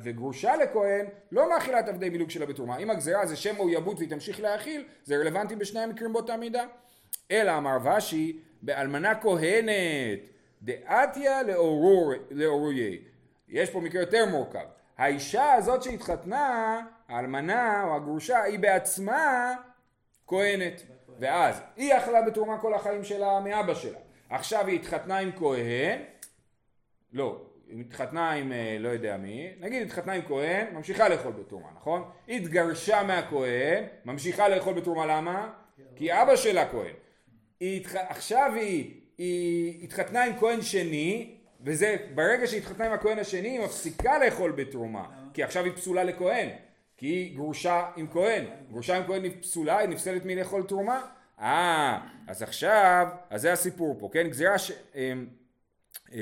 וגרושה 0.02 0.56
לכהן 0.56 1.06
לא 1.32 1.50
מאכילה 1.50 1.80
את 1.80 1.88
העבדי 1.88 2.10
מילוג 2.10 2.30
שלה 2.30 2.46
בתרומה. 2.46 2.76
אם 2.78 2.90
הגזירה 2.90 3.26
זה 3.26 3.36
שם 3.36 3.58
או 3.58 3.70
יבוט 3.70 3.98
והיא 3.98 4.10
תמשיך 4.10 4.40
להאכיל, 4.40 4.84
זה 5.04 5.16
רלוונטי 5.16 5.56
בשני 5.56 5.80
המקרים 5.80 6.12
באותה 6.12 6.36
מידה. 6.36 6.64
אלא 7.30 7.58
אמר 7.58 7.76
ושי, 7.96 8.40
באלמנה 8.62 9.14
כהנת, 9.14 10.30
דעתיה 10.62 11.40
לאוריה. 12.30 12.96
יש 13.48 13.70
פה 13.70 13.80
מקרה 13.80 14.00
יותר 14.00 14.26
מורכב. 14.26 14.66
האישה 14.98 15.52
הזאת 15.52 15.82
שהתחתנה, 15.82 16.80
האלמנה 17.08 17.82
או 17.84 17.96
הגרושה, 17.96 18.42
היא 18.42 18.58
בעצמה 18.58 19.54
כהנת. 20.26 20.82
ואז 21.20 21.62
היא 21.76 21.96
אכלה 21.96 22.22
בתרומה 22.22 22.58
כל 22.58 22.74
החיים 22.74 23.04
שלה 23.04 23.40
מאבא 23.40 23.74
שלה. 23.74 23.98
עכשיו 24.30 24.66
היא 24.66 24.80
התחתנה 24.80 25.18
עם 25.18 25.30
כהן, 25.38 25.98
לא, 27.12 27.42
היא 27.68 27.80
התחתנה 27.80 28.32
עם 28.32 28.52
אה, 28.52 28.76
לא 28.80 28.88
יודע 28.88 29.16
מי, 29.16 29.50
נגיד 29.60 29.82
התחתנה 29.82 30.12
עם 30.12 30.22
כהן, 30.22 30.74
ממשיכה 30.74 31.08
לאכול 31.08 31.32
בתרומה, 31.32 31.68
נכון? 31.76 32.10
התגרשה 32.28 33.02
מהכהן, 33.02 33.84
ממשיכה 34.04 34.48
לאכול 34.48 34.74
בתרומה, 34.74 35.06
למה? 35.06 35.52
כי 35.96 36.12
אבא 36.12 36.36
שלה 36.36 36.68
כהן. 36.68 36.94
היא, 37.60 37.86
עכשיו 38.08 38.52
היא, 38.54 39.00
היא 39.18 39.84
התחתנה 39.84 40.24
עם 40.24 40.32
כהן 40.38 40.62
שני, 40.62 41.36
וזה, 41.64 41.96
ברגע 42.14 42.46
שהיא 42.46 42.60
התחתנה 42.60 42.86
עם 42.86 42.92
הכהן 42.92 43.18
השני, 43.18 43.48
היא 43.48 43.60
מפסיקה 43.60 44.18
לאכול 44.18 44.52
בתרומה, 44.52 45.04
כי 45.34 45.42
עכשיו 45.42 45.64
היא 45.64 45.72
פסולה 45.72 46.04
לכהן. 46.04 46.48
כי 47.00 47.06
היא 47.06 47.34
גרושה 47.36 47.86
עם 47.96 48.06
כהן. 48.12 48.44
גרושה 48.70 48.96
עם 48.96 49.06
כהן 49.06 49.30
פסולה, 49.40 49.78
היא 49.78 49.88
נפסלת 49.88 50.24
מלאכול 50.24 50.62
תרומה. 50.62 51.00
אה, 51.40 51.98
אז 52.28 52.42
עכשיו, 52.42 53.08
אז 53.30 53.40
זה 53.40 53.52
הסיפור 53.52 53.96
פה, 53.98 54.08
כן? 54.12 54.28
גזירה 54.28 54.58
ש... 54.58 54.72
אה, 54.96 55.12
אה, 56.12 56.20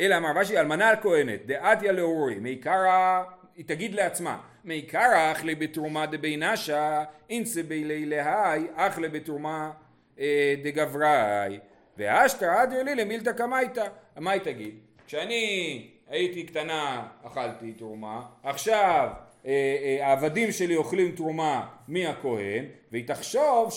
אלא 0.00 0.16
אמר 0.16 0.40
ושי 0.40 0.60
אלמנה 0.60 0.88
על 0.88 0.96
כהנת, 1.02 1.46
דעתיה 1.46 1.92
לאורי, 1.92 2.38
מעיקרא, 2.38 3.22
היא 3.56 3.64
תגיד 3.64 3.94
לעצמה, 3.94 4.40
מעיקרא 4.64 5.32
אכלי 5.32 5.54
בתרומה 5.54 6.06
דבינשה, 6.06 7.04
אינצה 7.30 7.62
בילי 7.62 8.06
להי, 8.06 8.64
אכלי 8.74 9.08
בתרומה 9.08 9.70
אה, 10.18 10.54
דגבראי, 10.64 11.58
ואשתא 11.96 12.62
אדר 12.62 12.82
לי 12.82 12.94
למילתא 12.94 13.32
קמייתא. 13.32 13.86
מה 14.16 14.30
היא 14.30 14.40
תגיד? 14.40 14.74
כשאני 15.06 15.95
הייתי 16.08 16.46
קטנה, 16.46 17.08
אכלתי 17.22 17.72
תרומה, 17.72 18.26
עכשיו 18.42 19.10
אה, 19.46 19.50
אה, 19.82 20.06
העבדים 20.06 20.52
שלי 20.52 20.76
אוכלים 20.76 21.14
תרומה 21.16 21.68
מהכהן, 21.88 22.64
והיא 22.92 23.06
תחשוב 23.06 23.72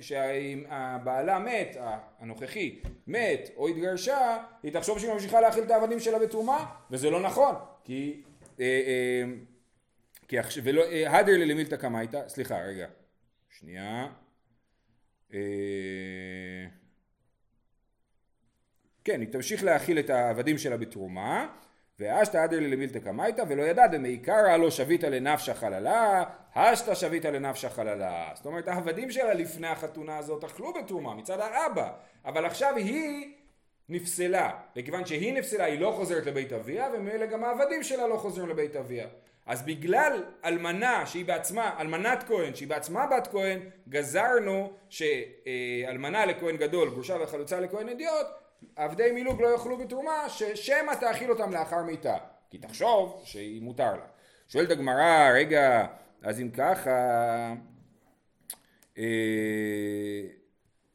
שהבעלה 0.00 1.38
מת, 1.38 1.76
הנוכחי, 2.20 2.80
מת 3.06 3.50
או 3.56 3.68
התגרשה, 3.68 4.38
היא 4.62 4.72
תחשוב 4.72 4.98
שהיא 4.98 5.12
ממשיכה 5.12 5.40
להאכיל 5.40 5.64
את 5.64 5.70
העבדים 5.70 6.00
שלה 6.00 6.18
בתרומה, 6.18 6.66
וזה 6.90 7.10
לא 7.10 7.20
נכון, 7.20 7.54
כי... 7.84 8.22
אה, 8.60 9.24
כי 10.28 10.36
ולא, 10.62 10.82
הדר 11.06 11.32
ללמילתא 11.32 11.76
קמייתא, 11.76 12.28
סליחה 12.28 12.58
רגע, 12.60 12.86
שנייה 13.50 14.08
כן, 19.04 19.20
היא 19.20 19.28
תמשיך 19.32 19.64
להאכיל 19.64 19.98
את 19.98 20.10
העבדים 20.10 20.58
שלה 20.58 20.76
בתרומה, 20.76 21.46
ואשתא 21.98 22.44
אדר 22.44 22.60
למילתא 22.60 22.98
קמייתא 22.98 23.44
ולא 23.48 23.62
ידע 23.62 23.86
דמעיקרא 23.86 24.56
לא 24.56 24.70
שביתא 24.70 25.06
לנפשא 25.06 25.54
חללה, 25.54 26.24
השתא 26.54 26.94
שביתא 26.94 27.28
לנפשא 27.28 27.68
חללה. 27.68 28.30
זאת 28.34 28.46
אומרת 28.46 28.68
העבדים 28.68 29.10
שלה 29.10 29.34
לפני 29.34 29.66
החתונה 29.66 30.18
הזאת 30.18 30.44
אכלו 30.44 30.72
בתרומה 30.72 31.14
מצד 31.14 31.40
האבא, 31.40 31.92
אבל 32.24 32.44
עכשיו 32.46 32.76
היא 32.76 33.34
נפסלה, 33.88 34.50
וכיוון 34.76 35.06
שהיא 35.06 35.34
נפסלה 35.34 35.64
היא 35.64 35.80
לא 35.80 35.92
חוזרת 35.96 36.26
לבית 36.26 36.52
אביה, 36.52 36.88
וממילא 36.94 37.26
גם 37.26 37.44
העבדים 37.44 37.82
שלה 37.82 38.06
לא 38.06 38.16
חוזרים 38.16 38.48
לבית 38.48 38.76
אביה. 38.76 39.06
אז 39.46 39.62
בגלל 39.62 40.24
אלמנה 40.44 41.06
שהיא 41.06 41.24
בעצמה, 41.24 41.76
אלמנת 41.80 42.22
כהן 42.28 42.54
שהיא 42.54 42.68
בעצמה 42.68 43.06
בת 43.06 43.26
כהן, 43.26 43.60
גזרנו 43.88 44.72
שאלמנה 44.88 46.26
לכהן 46.26 46.56
גדול, 46.56 46.90
גרושה 46.90 47.16
וחלוצה 47.22 47.60
לכהן 47.60 47.88
אדיוט, 47.88 48.26
עבדי 48.76 49.12
מילוג 49.12 49.42
לא 49.42 49.48
יאכלו 49.48 49.78
בתרומה, 49.78 50.28
ששמא 50.28 50.92
תאכיל 51.00 51.30
אותם 51.30 51.52
לאחר 51.52 51.82
מיתה. 51.82 52.16
כי 52.50 52.58
תחשוב 52.58 53.22
שהיא 53.24 53.62
מותר 53.62 53.92
לה. 53.92 54.06
שואלת 54.48 54.70
הגמרא, 54.70 55.30
רגע, 55.34 55.86
אז 56.22 56.40
אם 56.40 56.50
ככה... 56.50 56.90
אה, 58.98 59.04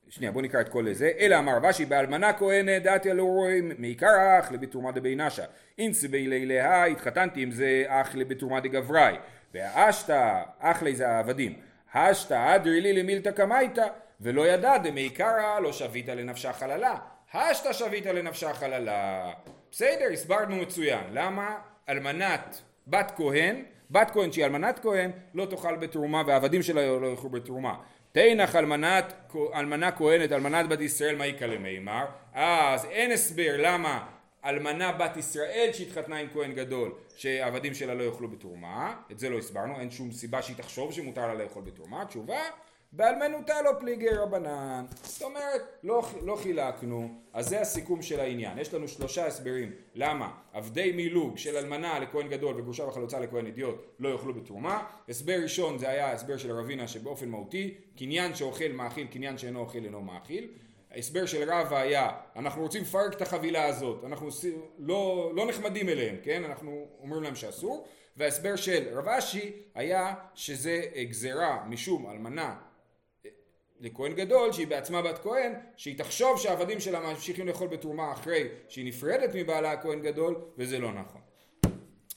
שנייה 0.09 0.31
בוא 0.31 0.41
נקרא 0.41 0.61
את 0.61 0.69
כל 0.69 0.93
זה. 0.93 1.11
אלא 1.19 1.39
אמר 1.39 1.55
רבשי 1.55 1.85
באלמנה 1.85 2.33
כהנת 2.33 2.83
דעתי 2.83 3.13
לא 3.13 3.23
רואים 3.23 3.71
מעיקר 3.77 4.39
אח 4.39 4.51
לבתרומה 4.51 4.91
דבי 4.91 5.15
נשה 5.15 5.45
אינס 5.77 6.03
בילי 6.03 6.45
להה 6.45 6.85
התחתנתי 6.85 7.41
עם 7.41 7.51
זה 7.51 7.83
אח 7.87 8.15
לבתרומה 8.15 8.59
דגבראי 8.59 9.15
ואשתא 9.53 10.43
אח 10.59 10.83
לי 10.83 10.95
זה 10.95 11.09
העבדים 11.09 11.59
השתא 11.93 12.55
אדרי 12.55 12.81
לי 12.81 12.93
למילתא 12.93 13.31
קמייתא 13.31 13.87
ולא 14.21 14.47
ידע 14.47 14.77
דמעיקרא 14.77 15.59
לא 15.59 15.73
שבית 15.73 16.07
לנפשה 16.07 16.53
חללה, 16.53 16.95
השתא 17.33 17.73
שבית 17.73 18.05
לנפשה 18.05 18.53
חללה. 18.53 19.31
בסדר, 19.71 20.05
הסברנו 20.13 20.55
מצוין. 20.55 21.03
למה 21.11 21.57
אלמנת 21.89 22.61
בת 22.87 23.11
כהן, 23.15 23.63
בת 23.91 24.11
כהן 24.11 24.31
שהיא 24.31 24.45
אלמנת 24.45 24.79
כהן, 24.79 25.11
לא 25.33 25.45
תאכל 25.45 25.75
בתרומה 25.75 26.23
והעבדים 26.27 26.63
שלה 26.63 26.99
לא 26.99 27.07
יאכלו 27.07 27.29
בתרומה. 27.29 27.75
תנח 28.11 28.55
אלמנת, 28.55 29.13
אלמנה 29.55 29.91
כהנת, 29.91 30.31
אלמנת 30.31 30.69
בת 30.69 30.81
ישראל, 30.81 31.15
מה 31.15 31.27
יקרא 31.27 31.47
למימר? 31.47 32.05
אז 32.33 32.85
אין 32.85 33.11
הסבר 33.11 33.55
למה 33.57 34.05
אלמנה 34.45 34.91
בת 34.91 35.17
ישראל 35.17 35.69
שהתחתנה 35.73 36.17
עם 36.17 36.27
כהן 36.33 36.53
גדול, 36.53 36.91
שהעבדים 37.15 37.73
שלה 37.73 37.93
לא 37.93 38.03
יאכלו 38.03 38.27
בתרומה, 38.27 38.95
את 39.11 39.19
זה 39.19 39.29
לא 39.29 39.37
הסברנו, 39.37 39.79
אין 39.79 39.91
שום 39.91 40.11
סיבה 40.11 40.41
שהיא 40.41 40.55
תחשוב 40.55 40.93
שמותר 40.93 41.27
לה 41.27 41.33
לאכול 41.33 41.63
בתרומה, 41.63 42.05
תשובה, 42.05 42.39
באלמנותה 42.91 43.61
לא 43.61 43.71
פליגי 43.79 44.09
רבנן, 44.09 44.85
זאת 45.03 45.21
אומרת, 45.21 45.61
לא, 45.83 46.03
לא 46.21 46.35
חילקנו, 46.35 47.09
אז 47.33 47.49
זה 47.49 47.61
הסיכום 47.61 48.01
של 48.01 48.19
העניין, 48.19 48.57
יש 48.57 48.73
לנו 48.73 48.87
שלושה 48.87 49.27
הסברים 49.27 49.71
למה 49.95 50.31
עבדי 50.53 50.91
מילוג 50.91 51.37
של 51.37 51.57
אלמנה 51.57 51.99
לכהן 51.99 52.27
גדול 52.27 52.55
וגרושה 52.59 52.83
וחלוצה 52.83 53.19
לכהן 53.19 53.45
אידיוט 53.45 53.75
לא 53.99 54.09
יאכלו 54.09 54.33
בתרומה, 54.33 54.83
הסבר 55.09 55.39
ראשון 55.43 55.77
זה 55.77 55.89
היה 55.89 56.11
הסבר 56.11 56.37
של 56.37 56.51
רבינה 56.51 56.87
שבאופן 56.87 57.29
מהותי, 57.29 57.73
קניין 57.97 58.35
שאוכל 58.35 58.71
מאכיל, 58.73 59.07
קניין 59.07 59.37
שאינו 59.37 59.59
אוכל 59.59 59.79
אינו 59.83 60.01
מאכיל, 60.01 60.47
ההסבר 60.91 61.25
של 61.25 61.51
רבא 61.51 61.77
היה, 61.77 62.09
אנחנו 62.35 62.61
רוצים 62.61 62.81
לפרק 62.81 63.13
את 63.13 63.21
החבילה 63.21 63.65
הזאת, 63.65 64.03
אנחנו 64.03 64.29
לא, 64.79 65.31
לא 65.35 65.47
נחמדים 65.47 65.89
אליהם, 65.89 66.15
כן? 66.23 66.43
אנחנו 66.43 66.87
אומרים 66.99 67.23
להם 67.23 67.35
שאסור, 67.35 67.87
וההסבר 68.17 68.55
של 68.55 68.97
רב 68.97 69.07
אשי 69.07 69.51
היה 69.75 70.15
שזה 70.35 70.81
גזרה 71.09 71.63
משום 71.69 72.09
אלמנה 72.09 72.55
לכהן 73.79 74.13
גדול 74.13 74.51
שהיא 74.51 74.67
בעצמה 74.67 75.01
בת 75.01 75.17
כהן 75.17 75.53
שהיא 75.75 75.97
תחשוב 75.97 76.39
שהעבדים 76.39 76.79
שלה 76.79 76.99
ממשיכים 76.99 77.47
לאכול 77.47 77.67
בתרומה 77.67 78.11
אחרי 78.11 78.47
שהיא 78.69 78.85
נפרדת 78.85 79.29
מבעלה 79.35 79.71
הכהן 79.71 80.01
גדול 80.01 80.35
וזה 80.57 80.79
לא 80.79 80.93
נכון. 80.93 81.21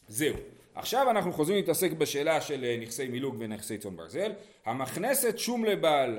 זהו. 0.09 0.37
עכשיו 0.75 1.11
אנחנו 1.11 1.33
חוזרים 1.33 1.57
להתעסק 1.57 1.93
בשאלה 1.93 2.41
של 2.41 2.65
אה, 2.65 2.77
נכסי 2.81 3.09
מילוג 3.09 3.37
ונכסי 3.39 3.79
צאן 3.79 3.97
ברזל. 3.97 4.33
המכנסת 4.65 5.39
שום 5.39 5.65
לבעל 5.65 6.19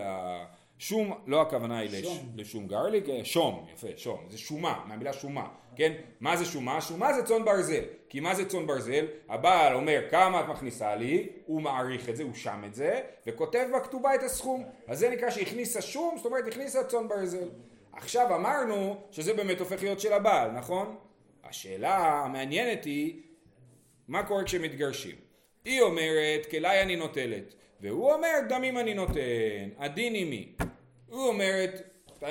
שום, 0.82 1.14
לא 1.28 1.42
הכוונה 1.42 1.80
היא 1.80 1.90
לש, 1.90 2.20
לשום 2.36 2.68
גרליק, 2.68 3.10
אה, 3.10 3.26
שום, 3.26 3.66
יפה, 3.74 3.88
שום, 3.98 4.26
זה 4.30 4.38
שומה, 4.38 4.84
מהמילה 4.88 5.14
שומה, 5.14 5.48
כן? 5.76 5.94
מה 6.20 6.38
זה 6.38 6.46
שומה? 6.46 6.82
שומה 6.82 7.14
זה 7.14 7.24
צאן 7.24 7.46
ברזל, 7.46 7.84
כי 8.12 8.20
מה 8.20 8.36
זה 8.36 8.50
צאן 8.50 8.68
ברזל? 8.68 9.06
הבעל 9.30 9.74
אומר 9.76 10.02
כמה 10.10 10.40
את 10.40 10.46
מכניסה 10.46 10.96
לי, 10.96 11.30
הוא 11.46 11.62
מעריך 11.62 12.10
את 12.10 12.16
זה, 12.16 12.24
הוא 12.24 12.34
שם 12.34 12.64
את 12.66 12.76
זה, 12.76 13.02
וכותב 13.28 13.68
בכתובה 13.76 14.16
את 14.16 14.24
הסכום, 14.24 14.66
אז 14.88 15.00
זה 15.00 15.10
נקרא 15.10 15.30
שהכניסה 15.30 15.82
שום, 15.82 16.14
זאת 16.18 16.26
אומרת 16.26 16.48
הכניסה 16.48 16.84
צאן 16.84 17.08
ברזל. 17.08 17.50
עכשיו 17.94 18.36
אמרנו 18.36 19.02
שזה 19.12 19.34
באמת 19.34 19.60
הופך 19.60 19.84
להיות 19.84 20.00
של 20.00 20.14
הבעל, 20.14 20.52
נכון? 20.52 20.96
השאלה 21.44 21.98
המעניינת 21.98 22.86
היא, 22.86 23.22
מה 24.08 24.24
קורה 24.24 24.44
כשמתגרשים? 24.44 25.16
היא 25.66 25.82
אומרת, 25.82 26.46
כלי 26.50 26.82
אני 26.82 26.96
נוטלת, 26.96 27.54
והוא 27.82 28.14
אומר, 28.14 28.34
דמים 28.50 28.78
אני 28.78 28.94
נותן, 28.94 29.70
הדין 29.78 30.14
עימי. 30.14 30.56
הוא 31.08 31.28
אומרת, 31.28 31.82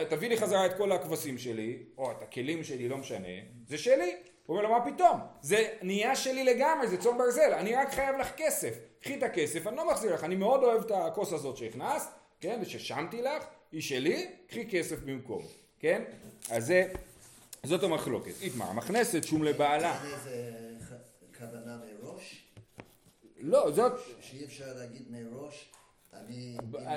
תביא 0.08 0.28
לי 0.28 0.36
חזרה 0.36 0.66
את 0.66 0.76
כל 0.76 0.92
הכבשים 0.92 1.38
שלי, 1.38 1.78
או 1.98 2.10
את 2.10 2.22
הכלים 2.22 2.64
שלי, 2.64 2.88
לא 2.88 2.96
משנה, 2.96 3.28
זה 3.66 3.78
שלי. 3.78 4.16
הוא 4.50 4.58
אומר 4.58 4.68
לו, 4.68 4.78
מה 4.78 4.94
פתאום? 4.94 5.20
זה 5.42 5.68
נהיה 5.82 6.16
שלי 6.16 6.44
לגמרי, 6.44 6.88
זה 6.88 6.96
צאן 6.96 7.18
ברזל, 7.18 7.52
אני 7.54 7.74
רק 7.74 7.92
חייב 7.92 8.16
לך 8.16 8.32
כסף. 8.36 8.78
קחי 9.00 9.18
את 9.18 9.22
הכסף, 9.22 9.66
אני 9.66 9.76
לא 9.76 9.90
מחזיר 9.90 10.14
לך, 10.14 10.24
אני 10.24 10.36
מאוד 10.36 10.62
אוהב 10.62 10.84
את 10.84 10.90
הכוס 10.90 11.32
הזאת 11.32 11.56
שהכנסת, 11.56 12.08
כן, 12.40 12.58
וששמתי 12.62 13.22
לך, 13.22 13.44
היא 13.72 13.80
שלי, 13.80 14.30
קחי 14.46 14.70
כסף 14.70 14.98
במקום, 14.98 15.42
כן? 15.78 16.02
אז 16.50 16.66
זה, 16.66 16.92
זאת 17.62 17.82
המחלוקת. 17.82 18.32
איתמר, 18.42 18.66
המכנסת 18.66 19.24
שום 19.24 19.44
לבעלה. 19.44 19.98
זה 20.24 20.52
כוונה 21.38 21.76
מראש? 21.76 22.44
לא, 23.40 23.70
זאת... 23.70 23.92
שאי 24.20 24.44
אפשר 24.44 24.74
להגיד 24.76 25.06
מראש 25.10 25.72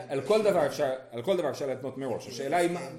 על 0.09 0.21
כל 0.27 0.43
דבר 0.43 0.65
אפשר, 0.65 0.93
על 1.11 1.21
כל 1.21 1.37
דבר 1.37 1.49
אפשר 1.49 1.67
להתנות 1.67 1.97
מראש, 1.97 2.27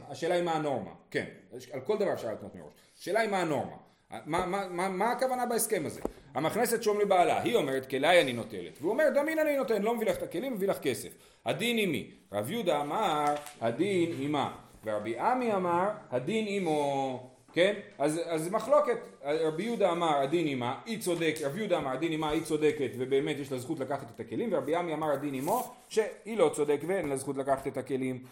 השאלה 0.09 0.35
היא 0.35 0.43
מה 0.43 0.53
הנורמה, 0.53 0.91
כן, 1.11 1.27
על 1.73 1.81
כל 1.81 1.99
דבר 1.99 2.13
אפשר 2.13 2.29
להתנות 2.29 2.55
מראש, 2.55 2.73
השאלה 2.99 3.21
היא 3.21 3.31
מה 3.31 3.40
הנורמה, 3.40 3.77
מה, 4.11 4.47
מה, 4.47 4.69
מה, 4.71 4.88
מה 4.88 5.12
הכוונה 5.12 5.47
בהסכם 5.47 5.83
הזה? 5.87 6.01
המכנסת 6.35 6.83
שום 6.83 7.01
לבעלה, 7.01 7.43
היא 7.43 7.57
אומרת 7.57 7.90
כלי 7.90 8.21
אני 8.21 8.33
נוטלת, 8.33 8.79
והוא 8.81 8.93
אומר 8.93 9.05
דמין 9.14 9.38
אני 9.38 9.57
נותן, 9.57 9.83
לא 9.83 9.95
מביא 9.95 10.07
לך 10.07 10.17
את 10.17 10.23
הכלים, 10.23 10.55
מביא 10.55 10.69
לך 10.69 10.79
כסף, 10.79 11.09
הדין 11.45 11.77
עימי, 11.77 12.11
רב 12.33 12.51
יהודה 12.51 12.81
אמר 12.81 13.25
הדין 13.61 14.12
עימה, 14.19 14.57
ורבי 14.85 15.19
עמי 15.19 15.55
אמר 15.55 15.90
הדין 16.11 16.45
עמו 16.49 17.31
כן? 17.55 17.75
אז, 17.99 18.21
אז 18.27 18.49
מחלוקת, 18.49 18.99
רבי 19.25 19.62
יהודה 19.62 19.93
אמר 19.93 20.17
הדין 20.17 20.47
עימה, 20.47 20.81
היא 20.87 21.01
צודקת, 21.01 21.43
רבי 21.43 21.59
יהודה 21.59 21.79
אמר 21.79 21.90
הדין 21.90 22.11
עימה, 22.11 22.31
היא 22.31 22.43
צודקת 22.43 22.90
ובאמת 22.99 23.37
יש 23.38 23.53
לה 23.53 23.59
זכות 23.59 23.81
לקחת 23.81 24.11
את 24.14 24.21
הכלים, 24.21 24.49
ורבי 24.53 24.75
עמי 24.77 24.95
אמר 24.95 25.12
הדין 25.12 25.35
עמו, 25.35 25.75
שהיא 25.88 26.38
לא 26.38 26.51
צודקת 26.55 26.85
ואין 26.87 27.09
לה 27.09 27.17
זכות 27.17 27.37
לקחת 27.37 27.67
את 27.67 27.77
הכלים. 27.77 28.23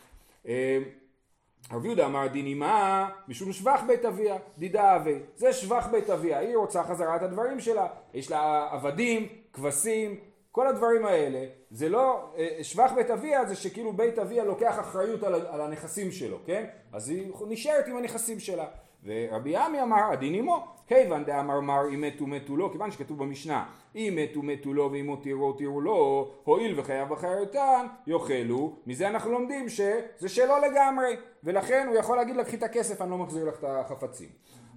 רבי 1.71 1.89
יהודה 1.89 2.07
אמר 2.07 2.27
דין 2.27 2.47
עימה 2.47 3.09
משום 3.29 3.53
שבח 3.53 3.83
בית 3.87 4.05
אביה, 4.05 4.37
דידה 4.59 4.97
אבי, 4.97 5.19
זה 5.37 5.53
שבח 5.53 5.87
בית 5.93 6.11
אביה, 6.11 6.39
היא 6.39 6.57
רוצה 6.57 6.85
חזרה 6.85 7.17
את 7.17 7.23
הדברים 7.23 7.61
שלה, 7.61 7.87
יש 8.15 8.31
לה 8.31 8.69
עבדים, 8.71 9.29
כבשים, 9.53 10.17
כל 10.53 10.67
הדברים 10.67 11.07
האלה, 11.07 11.45
זה 11.71 11.89
לא, 11.89 12.33
אה, 12.39 12.59
שבח 12.63 12.93
בית 12.95 13.11
אביה 13.11 13.45
זה 13.45 13.57
שכאילו 13.57 13.93
בית 13.93 14.19
אביה 14.19 14.45
לוקח 14.45 14.81
אחריות 14.81 15.23
על, 15.23 15.35
על 15.35 15.61
הנכסים 15.61 16.11
שלו, 16.11 16.39
כן? 16.47 16.65
אז 16.93 17.09
היא 17.09 17.33
נשארת 17.49 17.87
עם 17.87 17.97
הנכסים 17.97 18.41
שלה. 18.41 18.67
ורבי 19.05 19.57
עמי 19.57 19.83
אמר 19.83 20.13
הדין 20.13 20.35
עמו, 20.35 20.67
כיוון 20.93 21.25
דאמר 21.25 21.61
מר 21.61 21.89
אם 21.95 22.01
מתו 22.01 22.27
מתו 22.27 22.57
לו, 22.57 22.73
כיוון 22.73 22.91
שכתוב 22.91 23.19
במשנה 23.19 23.65
אם 23.95 24.19
מתו 24.23 24.43
מתו 24.43 24.75
לו 24.75 24.93
ואם 24.93 25.07
הותירו 25.09 25.47
הותירו 25.47 25.81
לו, 25.81 26.31
הואיל 26.45 26.81
וחייב 26.81 27.13
אחריותם 27.13 27.87
יאכלו, 28.07 28.73
מזה 28.87 29.09
אנחנו 29.09 29.33
לומדים 29.33 29.69
שזה 29.69 30.29
שלו 30.29 30.55
לגמרי, 30.59 31.17
ולכן 31.45 31.87
הוא 31.89 31.97
יכול 31.97 32.17
להגיד 32.17 32.37
לקחי 32.37 32.57
את 32.57 32.63
הכסף 32.63 33.03
אני 33.03 33.11
לא 33.11 33.19
מחזיר 33.19 33.49
לך 33.49 33.59
את 33.59 33.65
החפצים. 33.65 34.29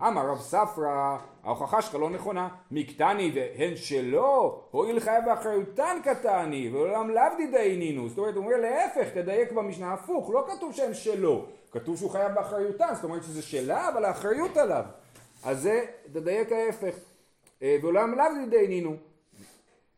אמר 0.02 0.30
רב 0.30 0.40
ספרא, 0.40 1.18
ההוכחה 1.44 1.82
שלך 1.82 1.96
לא 1.96 2.10
נכונה, 2.10 2.48
מקטני 2.72 3.32
והן 3.36 3.76
שלו, 3.76 4.62
הואיל 4.72 5.00
חייב 5.00 5.26
באחריותן 5.26 5.98
קטני, 6.04 6.70
ולעולם 6.74 7.10
לאו 7.10 7.24
דידיינינו, 7.38 8.10
זאת 8.10 8.18
אומרת 8.18 8.36
הוא 8.36 8.46
אומר 8.46 8.58
להפך, 8.58 9.10
תדייק 9.14 9.52
במשנה 9.52 9.94
הפוך, 9.94 10.30
לא 10.34 10.46
כתוב 10.48 10.74
שהן 10.74 10.94
שלו, 10.94 11.46
כתוב 11.72 11.98
שהוא 11.98 12.10
חייב 12.12 12.32
באחריותן, 12.32 12.96
זאת 12.96 13.04
אומרת 13.04 13.24
שזה 13.24 13.42
שלה, 13.42 13.90
אבל 13.90 14.06
האחריות 14.06 14.58
עליו. 14.58 14.86
אז 15.46 15.62
זה, 15.62 15.86
תדייק 16.14 16.52
ההפך. 16.52 16.96
אה, 17.62 17.78
ועולם 17.82 18.16
לאו 18.18 18.26
דידיינינו. 18.44 18.96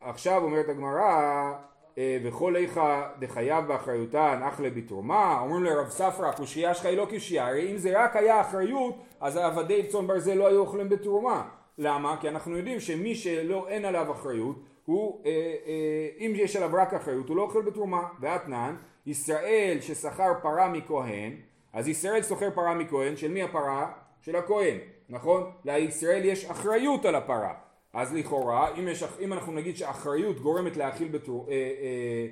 עכשיו 0.02 0.44
אומרת 0.44 0.70
הגמרא, 0.70 1.54
אה, 1.98 2.18
וכל 2.24 2.56
איכה 2.56 3.10
דחייב 3.20 3.68
באחריותן 3.68 4.40
אך 4.44 4.60
לבתרומה, 4.60 5.40
אומרים 5.42 5.64
לרב 5.64 5.90
ספרא, 5.90 6.30
הקושייה 6.30 6.74
שלך 6.74 6.86
היא 6.86 6.98
לא 6.98 7.08
קושייה, 7.10 7.48
הרי 7.48 7.72
אם 7.72 7.78
זה 7.78 8.04
רק 8.04 8.16
היה 8.16 8.42
אחריות, 8.42 8.96
אז 9.20 9.38
עבדי 9.38 9.88
צאן 9.88 10.08
ברזל 10.08 10.34
לא 10.34 10.48
היו 10.48 10.60
אוכלים 10.60 10.90
בתרומה. 10.90 11.48
למה? 11.78 12.18
כי 12.22 12.30
אנחנו 12.30 12.58
יודעים 12.58 12.80
שמי 12.80 13.16
שלא 13.16 13.68
אין 13.68 13.86
עליו 13.86 14.12
אחריות, 14.12 14.56
הוא, 14.86 15.22
אה, 15.26 15.32
אה, 15.66 16.26
אם 16.26 16.34
יש 16.36 16.56
עליו 16.56 16.70
רק 16.74 16.94
אחריות, 16.94 17.30
הוא 17.30 17.38
לא 17.38 17.42
אוכל 17.42 17.62
בתרומה. 17.62 18.08
ואתנן, 18.20 18.76
ישראל 19.06 19.78
ששכר 19.82 20.34
פרה 20.42 20.70
מכהן, 20.70 21.34
אז 21.74 21.88
ישראל 21.88 22.24
שוכר 22.24 22.50
פרה 22.52 22.74
מכהן, 22.74 23.16
של 23.16 23.32
מי 23.32 23.44
הפרה? 23.44 23.92
של 24.22 24.36
הכהן, 24.36 24.78
נכון? 25.10 25.52
לישראל 25.66 26.26
יש 26.26 26.46
אחריות 26.46 27.06
על 27.06 27.16
הפרה. 27.16 27.54
אז 27.94 28.14
לכאורה, 28.14 28.76
אם, 28.80 28.88
יש, 28.88 29.04
אם 29.20 29.34
אנחנו 29.34 29.52
נגיד 29.52 29.78
שאחריות 29.78 30.40
גורמת 30.40 30.78
להאכיל 30.78 31.08
בתרו, 31.08 31.46
אה, 31.50 31.54
אה, 31.54 32.28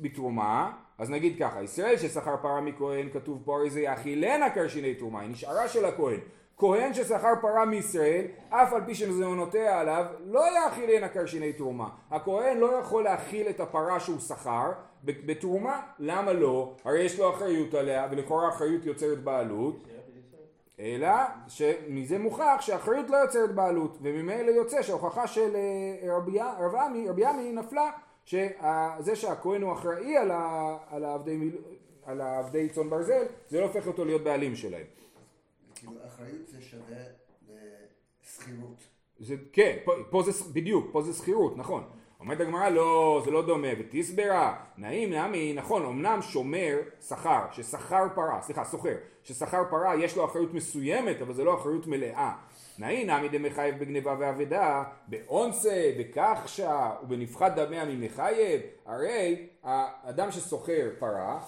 בתרומה, 0.00 0.72
אז 0.98 1.10
נגיד 1.10 1.38
ככה, 1.38 1.62
ישראל 1.62 1.96
ששכר 1.96 2.36
פרה 2.42 2.60
מכהן, 2.60 3.08
כתוב 3.12 3.42
פה 3.44 3.56
הרי 3.56 3.70
זה 3.70 3.80
יאכילנה 3.80 4.50
קרשיני 4.50 4.94
תרומה, 4.94 5.20
היא 5.20 5.30
נשארה 5.30 5.68
של 5.68 5.84
הכהן. 5.84 6.20
כהן 6.58 6.94
ששכר 6.94 7.32
פרה 7.40 7.64
מישראל, 7.64 8.24
אף 8.48 8.72
על 8.72 8.80
פי 8.86 8.94
שמזונותיה 8.94 9.80
עליו, 9.80 10.06
לא 10.24 10.44
יאכילנה 10.56 11.08
קרשיני 11.08 11.52
תרומה. 11.52 11.88
הכהן 12.10 12.58
לא 12.58 12.66
יכול 12.66 13.04
להאכיל 13.04 13.48
את 13.48 13.60
הפרה 13.60 14.00
שהוא 14.00 14.20
שכר 14.20 14.72
בתרומה, 15.04 15.80
למה 15.98 16.32
לא? 16.32 16.74
הרי 16.84 17.02
יש 17.02 17.18
לו 17.18 17.30
אחריות 17.30 17.74
עליה, 17.74 18.08
ולכאורה 18.10 18.48
אחריות 18.48 18.86
יוצרת 18.86 19.24
בעלות. 19.24 19.84
אלא 20.82 21.08
שמזה 21.48 22.18
מוכח 22.18 22.56
שהאחריות 22.60 23.10
לא 23.10 23.16
יוצרת 23.16 23.54
בעלות 23.54 23.98
וממילא 24.02 24.50
יוצא 24.50 24.82
שההוכחה 24.82 25.26
של 25.26 25.56
אה, 25.56 26.16
רבי, 26.16 26.38
רב 26.40 26.74
עמי, 26.74 27.08
רבי 27.08 27.24
עמי 27.24 27.52
נפלה 27.52 27.90
שזה 28.24 29.16
שהכהן 29.16 29.62
הוא 29.62 29.72
אחראי 29.72 30.16
על, 30.16 30.30
ה, 30.30 30.76
על, 30.90 31.04
העבדי, 31.04 31.50
על 32.04 32.20
העבדי 32.20 32.68
צאן 32.68 32.90
ברזל 32.90 33.22
זה 33.48 33.60
לא 33.60 33.64
הופך 33.64 33.86
אותו 33.86 34.04
להיות 34.04 34.22
בעלים 34.22 34.56
שלהם. 34.56 34.86
כאילו 35.74 35.92
אחריות 36.06 36.48
זה 36.48 36.62
שווה 36.62 37.02
לשכירות. 38.24 38.84
זה, 39.20 39.34
כן, 39.52 39.76
פה, 39.84 39.92
פה 40.10 40.22
זה 40.22 40.44
בדיוק, 40.52 40.88
פה 40.92 41.02
זה 41.02 41.12
שכירות, 41.12 41.56
נכון. 41.56 41.84
אומרת 42.22 42.40
הגמרא 42.40 42.68
לא, 42.68 43.22
זה 43.24 43.30
לא 43.30 43.46
דומה, 43.46 43.68
ותסברה, 43.78 44.56
נעים 44.78 45.10
נעמי, 45.10 45.52
נכון, 45.52 45.84
אמנם 45.86 46.22
שומר 46.22 46.78
שכר, 47.08 47.40
ששכר 47.52 48.04
פרה, 48.14 48.40
סליחה, 48.42 48.64
סוחר, 48.64 48.94
ששכר 49.22 49.62
פרה 49.70 49.96
יש 49.96 50.16
לו 50.16 50.24
אחריות 50.24 50.54
מסוימת, 50.54 51.22
אבל 51.22 51.34
זה 51.34 51.44
לא 51.44 51.54
אחריות 51.54 51.86
מלאה. 51.86 52.32
נעים 52.78 53.06
נעמי 53.06 53.28
דמחייב 53.28 53.78
בגניבה 53.78 54.16
ואבדה, 54.18 54.84
באונסה, 55.08 55.92
בכחשה 55.98 56.90
ובנפחת 57.02 57.52
דמיה 57.54 57.84
ממחייב, 57.84 58.60
הרי 58.86 59.46
האדם 59.62 60.30
שסוחר 60.30 60.88
פרה, 60.98 61.40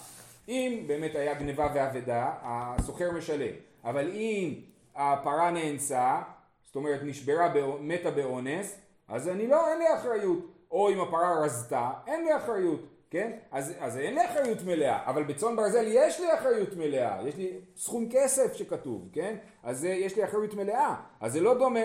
אם 0.48 0.84
באמת 0.87 1.14
היה 1.14 1.34
גניבה 1.34 1.68
ואבדה, 1.74 2.32
הסוחר 2.42 3.10
משלם, 3.10 3.54
אבל 3.84 4.10
אם 4.10 4.54
הפרה 4.96 5.50
נאנסה, 5.50 6.20
זאת 6.64 6.76
אומרת 6.76 7.00
נשברה, 7.02 7.48
מתה 7.80 8.10
באונס, 8.10 8.80
אז 9.08 9.28
אני 9.28 9.46
לא, 9.46 9.68
אין 9.68 9.78
לי 9.78 9.94
אחריות. 9.94 10.54
או 10.74 10.90
אם 10.90 11.00
הפרה 11.00 11.44
רזתה, 11.44 11.90
אין 12.06 12.24
לי 12.24 12.37
אחריות, 12.37 12.80
כן? 13.10 13.32
אז, 13.50 13.72
אז 13.78 13.98
אין 13.98 14.14
לי 14.14 14.24
אחריות 14.24 14.58
מלאה, 14.66 15.06
אבל 15.06 15.22
בצאן 15.22 15.56
ברזל 15.56 15.84
יש 15.88 16.20
לי 16.20 16.34
אחריות 16.34 16.76
מלאה, 16.76 17.18
יש 17.28 17.37
לי 17.37 17.50
סכום 17.76 18.08
כסף 18.10 18.54
שכתוב, 18.54 19.08
כן? 19.12 19.37
אז 19.62 19.84
יש 19.84 20.16
לי 20.16 20.24
אחריות 20.24 20.54
מלאה, 20.54 20.94
אז 21.20 21.32
זה 21.32 21.40
לא 21.40 21.58
דומה. 21.58 21.80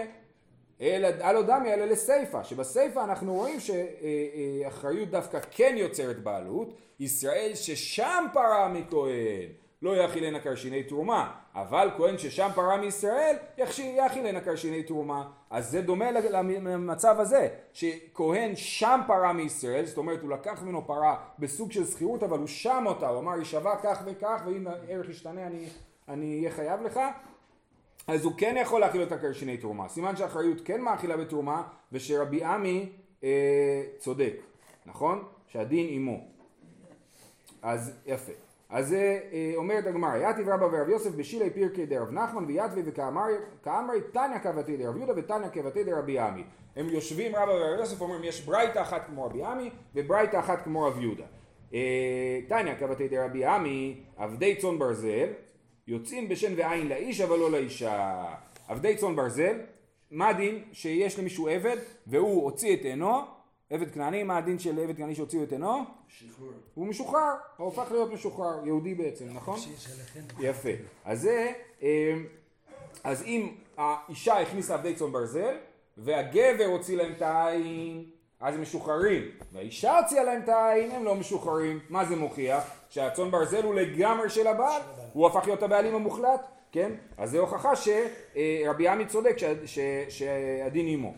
אלא 0.82 1.08
הלא 1.20 1.42
דמי 1.42 1.74
אלא 1.74 1.86
לסיפא, 1.86 2.44
שבסיפא 2.44 3.00
אנחנו 3.00 3.34
רואים 3.34 3.60
שאחריות 3.60 5.10
דווקא 5.10 5.40
כן 5.52 5.74
יוצרת 5.78 6.24
בעלות, 6.24 6.74
ישראל 7.00 7.52
ששם 7.56 8.26
פרה 8.34 8.68
מכהן, 8.68 9.50
לא 9.82 9.98
יאכילנה 9.98 10.40
קרשיני 10.40 10.84
תרומה, 10.84 11.32
אבל 11.56 11.90
כהן 11.98 12.18
ששם 12.18 12.50
פרה 12.56 12.78
מישראל 12.78 13.36
יאכילנה 13.82 14.42
קרשיני 14.42 14.84
תרומה. 14.84 15.30
אז 15.50 15.72
זה 15.72 15.82
דומה 15.82 16.12
למצב 16.12 17.20
הזה, 17.20 17.48
שכהן 17.74 18.56
שם 18.56 19.02
פרה 19.08 19.34
מישראל, 19.34 19.86
זאת 19.86 19.98
אומרת 19.98 20.22
הוא 20.22 20.30
לקח 20.30 20.64
ממנו 20.64 20.88
פרה 20.88 21.16
בסוג 21.40 21.72
של 21.72 21.86
שכירות 21.86 22.24
אבל 22.24 22.40
הוא 22.40 22.48
שם 22.48 22.84
אותה, 22.88 23.10
הוא 23.10 23.20
אמר 23.20 23.32
היא 23.32 23.44
שווה 23.44 23.76
כך 23.84 24.02
וכך 24.06 24.42
ואם 24.46 24.68
הערך 24.68 25.10
ישתנה 25.10 25.48
אני, 25.48 25.66
אני 26.08 26.40
אהיה 26.40 26.52
חייב 26.52 26.82
לך, 26.82 27.00
אז 28.08 28.26
הוא 28.26 28.34
כן 28.38 28.56
יכול 28.62 28.82
להכיל 28.82 29.02
אותה 29.02 29.18
קרשיני 29.18 29.58
תרומה. 29.58 29.88
סימן 29.88 30.16
שהאחריות 30.16 30.62
כן 30.66 30.82
מאכילה 30.82 31.18
בתרומה 31.18 31.64
ושרבי 31.92 32.44
עמי 32.44 32.90
אה, 33.24 33.84
צודק, 33.98 34.36
נכון? 34.86 35.24
שהדין 35.48 35.88
עמו. 35.90 36.20
אז 37.62 37.92
יפה. 38.06 38.49
אז 38.70 38.94
אה, 38.94 39.52
אומרת 39.56 39.88
הגמרא, 39.88 40.18
יתיב 40.18 40.50
רבא 40.50 40.66
ורב 40.66 40.90
יוסף 40.90 41.12
בשילי 41.12 41.50
פירקי 41.50 41.86
דרב 41.86 42.12
נחמן 42.12 42.46
ויתבי 42.46 42.82
וכאמרי 42.86 44.02
תניא 44.12 44.40
כבתי 44.44 44.78
דרב 44.78 44.98
יהודה 44.98 45.14
ותניא 45.16 45.50
כבתי 45.54 45.84
דרבי 45.84 46.20
עמי. 46.20 46.44
הם 46.76 46.90
יושבים 46.90 47.36
רבא 47.36 47.52
ורב 47.52 47.80
יוסף 47.80 48.02
אומרים 48.02 48.24
יש 48.24 48.42
ברייתא 48.42 48.82
אחת 48.82 49.06
כמו 49.06 49.26
רבי 49.26 49.44
עמי 49.44 49.70
וברייתא 49.96 50.40
אחת 50.40 50.64
כמו 50.64 50.84
רב 50.84 51.02
יהודה. 51.02 51.26
אה, 51.74 52.40
תניא 52.48 52.76
כבתי 52.80 53.08
דרבי 53.08 53.46
עמי 53.46 54.04
עבדי 54.18 54.56
צאן 54.56 54.80
ברזל 54.80 55.28
יוצאים 55.88 56.30
בשן 56.30 56.54
ועין 56.58 56.88
לאיש 56.88 57.22
אבל 57.22 57.40
לא 57.40 57.52
לאישה. 57.52 58.26
עבדי 58.68 58.96
צאן 58.96 59.16
ברזל 59.16 59.60
מה 60.12 60.28
הדין 60.28 60.64
שיש 60.72 61.20
למישהו 61.20 61.48
עבד 61.48 61.78
והוא 62.08 62.44
הוציא 62.44 62.74
את 62.74 62.86
עינו 62.86 63.39
עבד 63.70 63.92
כנעני, 63.92 64.24
מה 64.24 64.38
הדין 64.38 64.60
של 64.60 64.80
עבד 64.80 64.98
כנעני 64.98 65.16
שהוציאו 65.16 65.44
את 65.44 65.52
עינו? 65.52 65.84
שחרור. 66.08 66.52
הוא 66.74 66.88
משוחרר, 66.88 67.34
הוא 67.58 67.66
הופך 67.66 67.92
להיות 67.92 68.12
משוחרר, 68.14 68.66
יהודי 68.66 68.96
בעצם, 68.96 69.26
נכון? 69.34 69.60
יפה. 70.40 70.70
אז 71.06 71.22
זה, 71.22 71.52
אמ, 71.82 71.88
אז 73.04 73.24
אם 73.24 73.50
האישה 73.78 74.40
הכניסה 74.40 74.74
עבדי 74.74 74.96
צאן 74.96 75.12
ברזל, 75.12 75.58
והגבר 75.98 76.66
הוציא 76.66 76.98
להם 76.98 77.12
את 77.12 77.22
העין, 77.22 78.06
אז 78.40 78.56
הם 78.56 78.62
משוחררים. 78.62 79.24
והאישה 79.54 80.00
הוציאה 80.00 80.24
להם 80.24 80.42
את 80.44 80.50
העין, 80.50 80.92
הם 80.92 81.04
לא 81.04 81.16
משוחררים. 81.16 81.80
מה 81.90 82.06
זה 82.06 82.16
מוכיח? 82.16 82.64
שהצאן 82.90 83.32
ברזל 83.32 83.64
הוא 83.64 83.76
לגמרי 83.76 84.30
של 84.30 84.48
הבעל, 84.48 84.82
הוא 85.14 85.28
הפך 85.28 85.42
להיות 85.46 85.64
הבעלים 85.64 85.96
המוחלט, 85.96 86.42
כן? 86.72 86.92
אז 87.18 87.32
זה 87.32 87.40
הוכחה 87.40 87.72
שרבי 87.76 88.88
עמי 88.88 89.06
צודק 89.06 89.36
שהדין 90.10 90.88
עמו. 90.88 91.14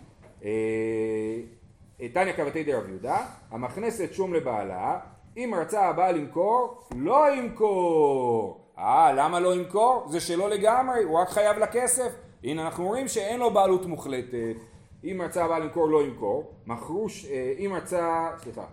אה, 2.01 2.09
תניא 2.09 2.33
כבתי 2.33 2.63
דרב 2.63 2.89
יהודה, 2.89 3.25
המכנסת 3.51 4.13
שום 4.13 4.33
לבעלה, 4.33 4.99
אם 5.37 5.53
רצה 5.57 5.85
הבעל 5.85 6.15
למכור, 6.15 6.83
לא 6.95 7.35
ימכור. 7.35 8.61
אה, 8.77 9.13
למה 9.13 9.39
לא 9.39 9.55
ימכור? 9.55 10.05
זה 10.09 10.19
שלו 10.19 10.47
לגמרי, 10.47 11.03
הוא 11.03 11.19
רק 11.19 11.29
חייב 11.29 11.57
לכסף. 11.57 12.11
הנה 12.43 12.65
אנחנו 12.65 12.87
רואים 12.87 13.07
שאין 13.07 13.39
לו 13.39 13.51
בעלות 13.51 13.85
מוחלטת. 13.85 14.55
אם 15.03 15.21
רצה 15.25 15.45
הבעל 15.45 15.63
למכור, 15.63 15.87
לא 15.87 16.03
ימכור. 16.03 16.51
מכרו, 16.65 17.07
אה, 17.29 17.53
אם 17.59 17.73
רצה, 17.73 18.29
סליחה. 18.37 18.65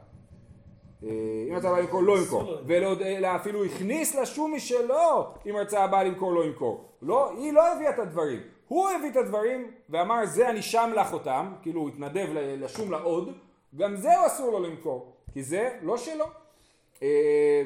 אה, 1.03 1.09
אם 1.49 1.55
רצה 1.57 1.69
הבעל 1.69 1.83
למכור, 1.83 2.03
לא 2.03 2.19
ימכור. 2.19 2.55
אלא 3.01 3.37
אפילו 3.37 3.65
הכניס 3.65 4.15
לה 4.15 4.27
שום 4.27 4.55
משלו, 4.55 5.27
אם 5.51 5.57
רצה 5.57 5.85
הבעל 5.85 6.07
למכור, 6.07 6.33
לא 6.33 6.45
ימכור. 6.45 6.85
לא, 7.03 7.31
היא 7.31 7.53
לא 7.53 7.73
הביאה 7.73 7.91
את 7.91 7.99
הדברים. 7.99 8.41
הוא 8.69 8.89
הביא 8.89 9.11
את 9.11 9.17
הדברים 9.17 9.71
ואמר 9.89 10.27
זה 10.27 10.51
אני 10.51 10.63
שם 10.63 10.91
לך 10.97 11.13
אותם, 11.13 11.53
כאילו 11.63 11.81
הוא 11.81 11.89
התנדב 11.89 12.27
לשום 12.35 12.91
לעוד, 12.91 13.33
גם 13.77 13.97
זה 13.97 14.27
אסור 14.27 14.53
לו 14.53 14.61
למכור, 14.61 15.13
כי 15.33 15.43
זה 15.43 15.79
לא 15.83 15.97
שלו. 15.97 16.25
אה, 17.03 17.63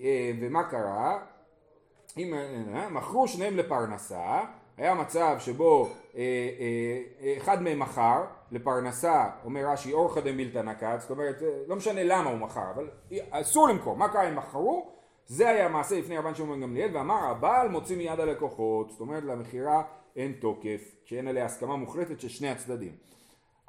אה, 0.00 0.32
ומה 0.40 0.64
קרה? 0.70 1.18
אם 2.18 2.34
אה, 2.34 2.88
מכרו 2.88 3.28
שניהם 3.28 3.56
לפרנסה, 3.56 4.40
היה 4.76 4.94
מצב 4.94 5.36
שבו 5.38 5.88
אחד 7.36 7.62
מהם 7.62 7.78
מכר 7.78 8.24
לפרנסה, 8.50 9.30
אומר 9.44 9.60
רש"י 9.66 9.92
אורחא 9.92 10.20
דמילתא 10.20 10.58
נקת, 10.58 10.96
זאת 10.98 11.10
אומרת 11.10 11.42
לא 11.66 11.76
משנה 11.76 12.04
למה 12.04 12.30
הוא 12.30 12.38
מכר, 12.38 12.70
אבל 12.74 12.90
אסור 13.30 13.68
למכור, 13.68 13.96
מה 13.96 14.08
קרה 14.08 14.28
אם 14.28 14.36
מכרו? 14.36 14.90
זה 15.26 15.48
היה 15.48 15.68
מעשה 15.68 15.98
לפני 15.98 16.18
רבן 16.18 16.34
שמעון 16.34 16.60
גמליאל 16.60 16.96
ואמר 16.96 17.24
הבעל 17.24 17.68
מוציא 17.68 17.96
מיד 17.96 18.20
הלקוחות, 18.20 18.90
זאת 18.90 19.00
אומרת 19.00 19.24
למכירה 19.24 19.82
אין 20.18 20.32
תוקף, 20.32 20.94
שאין 21.04 21.28
עליה 21.28 21.44
הסכמה 21.44 21.76
מוחלטת 21.76 22.20
של 22.20 22.28
שני 22.28 22.48
הצדדים. 22.48 22.92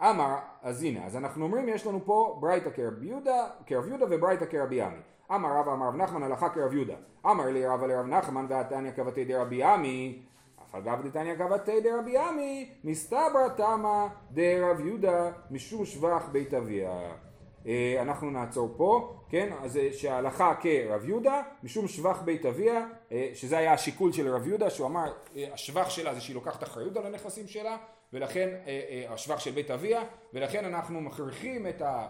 אמר, 0.01 0.35
אז 0.62 0.83
הנה, 0.83 1.05
אז 1.05 1.15
אנחנו 1.15 1.45
אומרים 1.45 1.69
יש 1.69 1.88
לנו 1.88 1.99
פה 2.05 2.38
ברייתא 2.41 2.69
כרב 2.69 3.03
יהודה, 3.03 3.47
כרב 3.65 3.88
יהודה 3.88 4.05
וברייתא 4.09 4.45
כרבי 4.45 4.81
עמי. 4.81 5.01
אמר 5.31 5.49
רבא 5.59 5.73
אמר 5.73 5.88
רב 5.88 5.95
נחמן 5.95 6.23
הלכה 6.23 6.49
כרב 6.49 6.73
יהודה. 6.73 6.95
אמר 7.25 7.45
לי 7.45 7.65
רבא 7.65 7.88
לרב 7.88 8.05
נחמן 8.05 8.45
והתניא 8.49 8.91
כבתי 8.91 9.25
דרבי 9.25 9.63
עמי. 9.63 10.21
אף 10.63 10.75
על 10.75 10.81
גב 10.81 11.07
דתניא 11.07 11.35
כבתי 11.35 11.81
דרבי 11.81 12.17
עמי, 12.17 12.69
מסתברא 12.83 13.49
תמא 13.57 14.07
דרב 14.31 14.79
יהודה 14.79 15.31
משום 15.51 15.85
שבח 15.85 16.29
בית 16.31 16.53
אביה. 16.53 17.12
אה, 17.67 17.97
אנחנו 18.01 18.31
נעצור 18.31 18.73
פה, 18.77 19.15
כן, 19.29 19.49
אז 19.62 19.77
אה, 19.77 19.89
שההלכה 19.93 20.55
כרב 20.62 21.05
יהודה, 21.05 21.41
משום 21.63 21.88
שבח 21.88 22.21
בית 22.21 22.45
אביה, 22.45 22.88
שזה 23.33 23.57
היה 23.57 23.73
השיקול 23.73 24.13
של 24.13 24.27
רב 24.35 24.47
יהודה, 24.47 24.69
שהוא 24.69 24.87
אמר, 24.87 25.13
השבח 25.53 25.89
שלה 25.89 26.13
זה 26.13 26.21
שהיא 26.21 26.35
לוקחת 26.35 26.63
אחריות 26.63 26.97
על 26.97 27.05
הנכסים 27.05 27.47
שלה, 27.47 27.77
ולכן, 28.13 28.49
השבח 29.09 29.39
של 29.39 29.51
בית 29.51 29.71
אביה, 29.71 30.01
ולכן 30.33 30.65
אנחנו 30.65 31.01
מכריחים 31.01 31.67
את, 31.67 31.81
ה, 31.81 32.07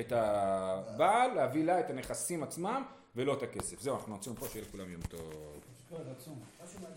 את 0.00 0.12
הבעל 0.12 1.34
להביא 1.34 1.64
לה 1.64 1.80
את 1.80 1.90
הנכסים 1.90 2.42
עצמם 2.42 2.82
ולא 3.16 3.32
את 3.32 3.42
הכסף. 3.42 3.80
זהו, 3.80 3.94
אנחנו 3.94 4.12
נעצור 4.12 4.34
פה, 4.34 4.46
שיהיה 4.46 4.64
לכולם 4.68 4.92
יום 4.92 5.02
טוב. 5.02 5.20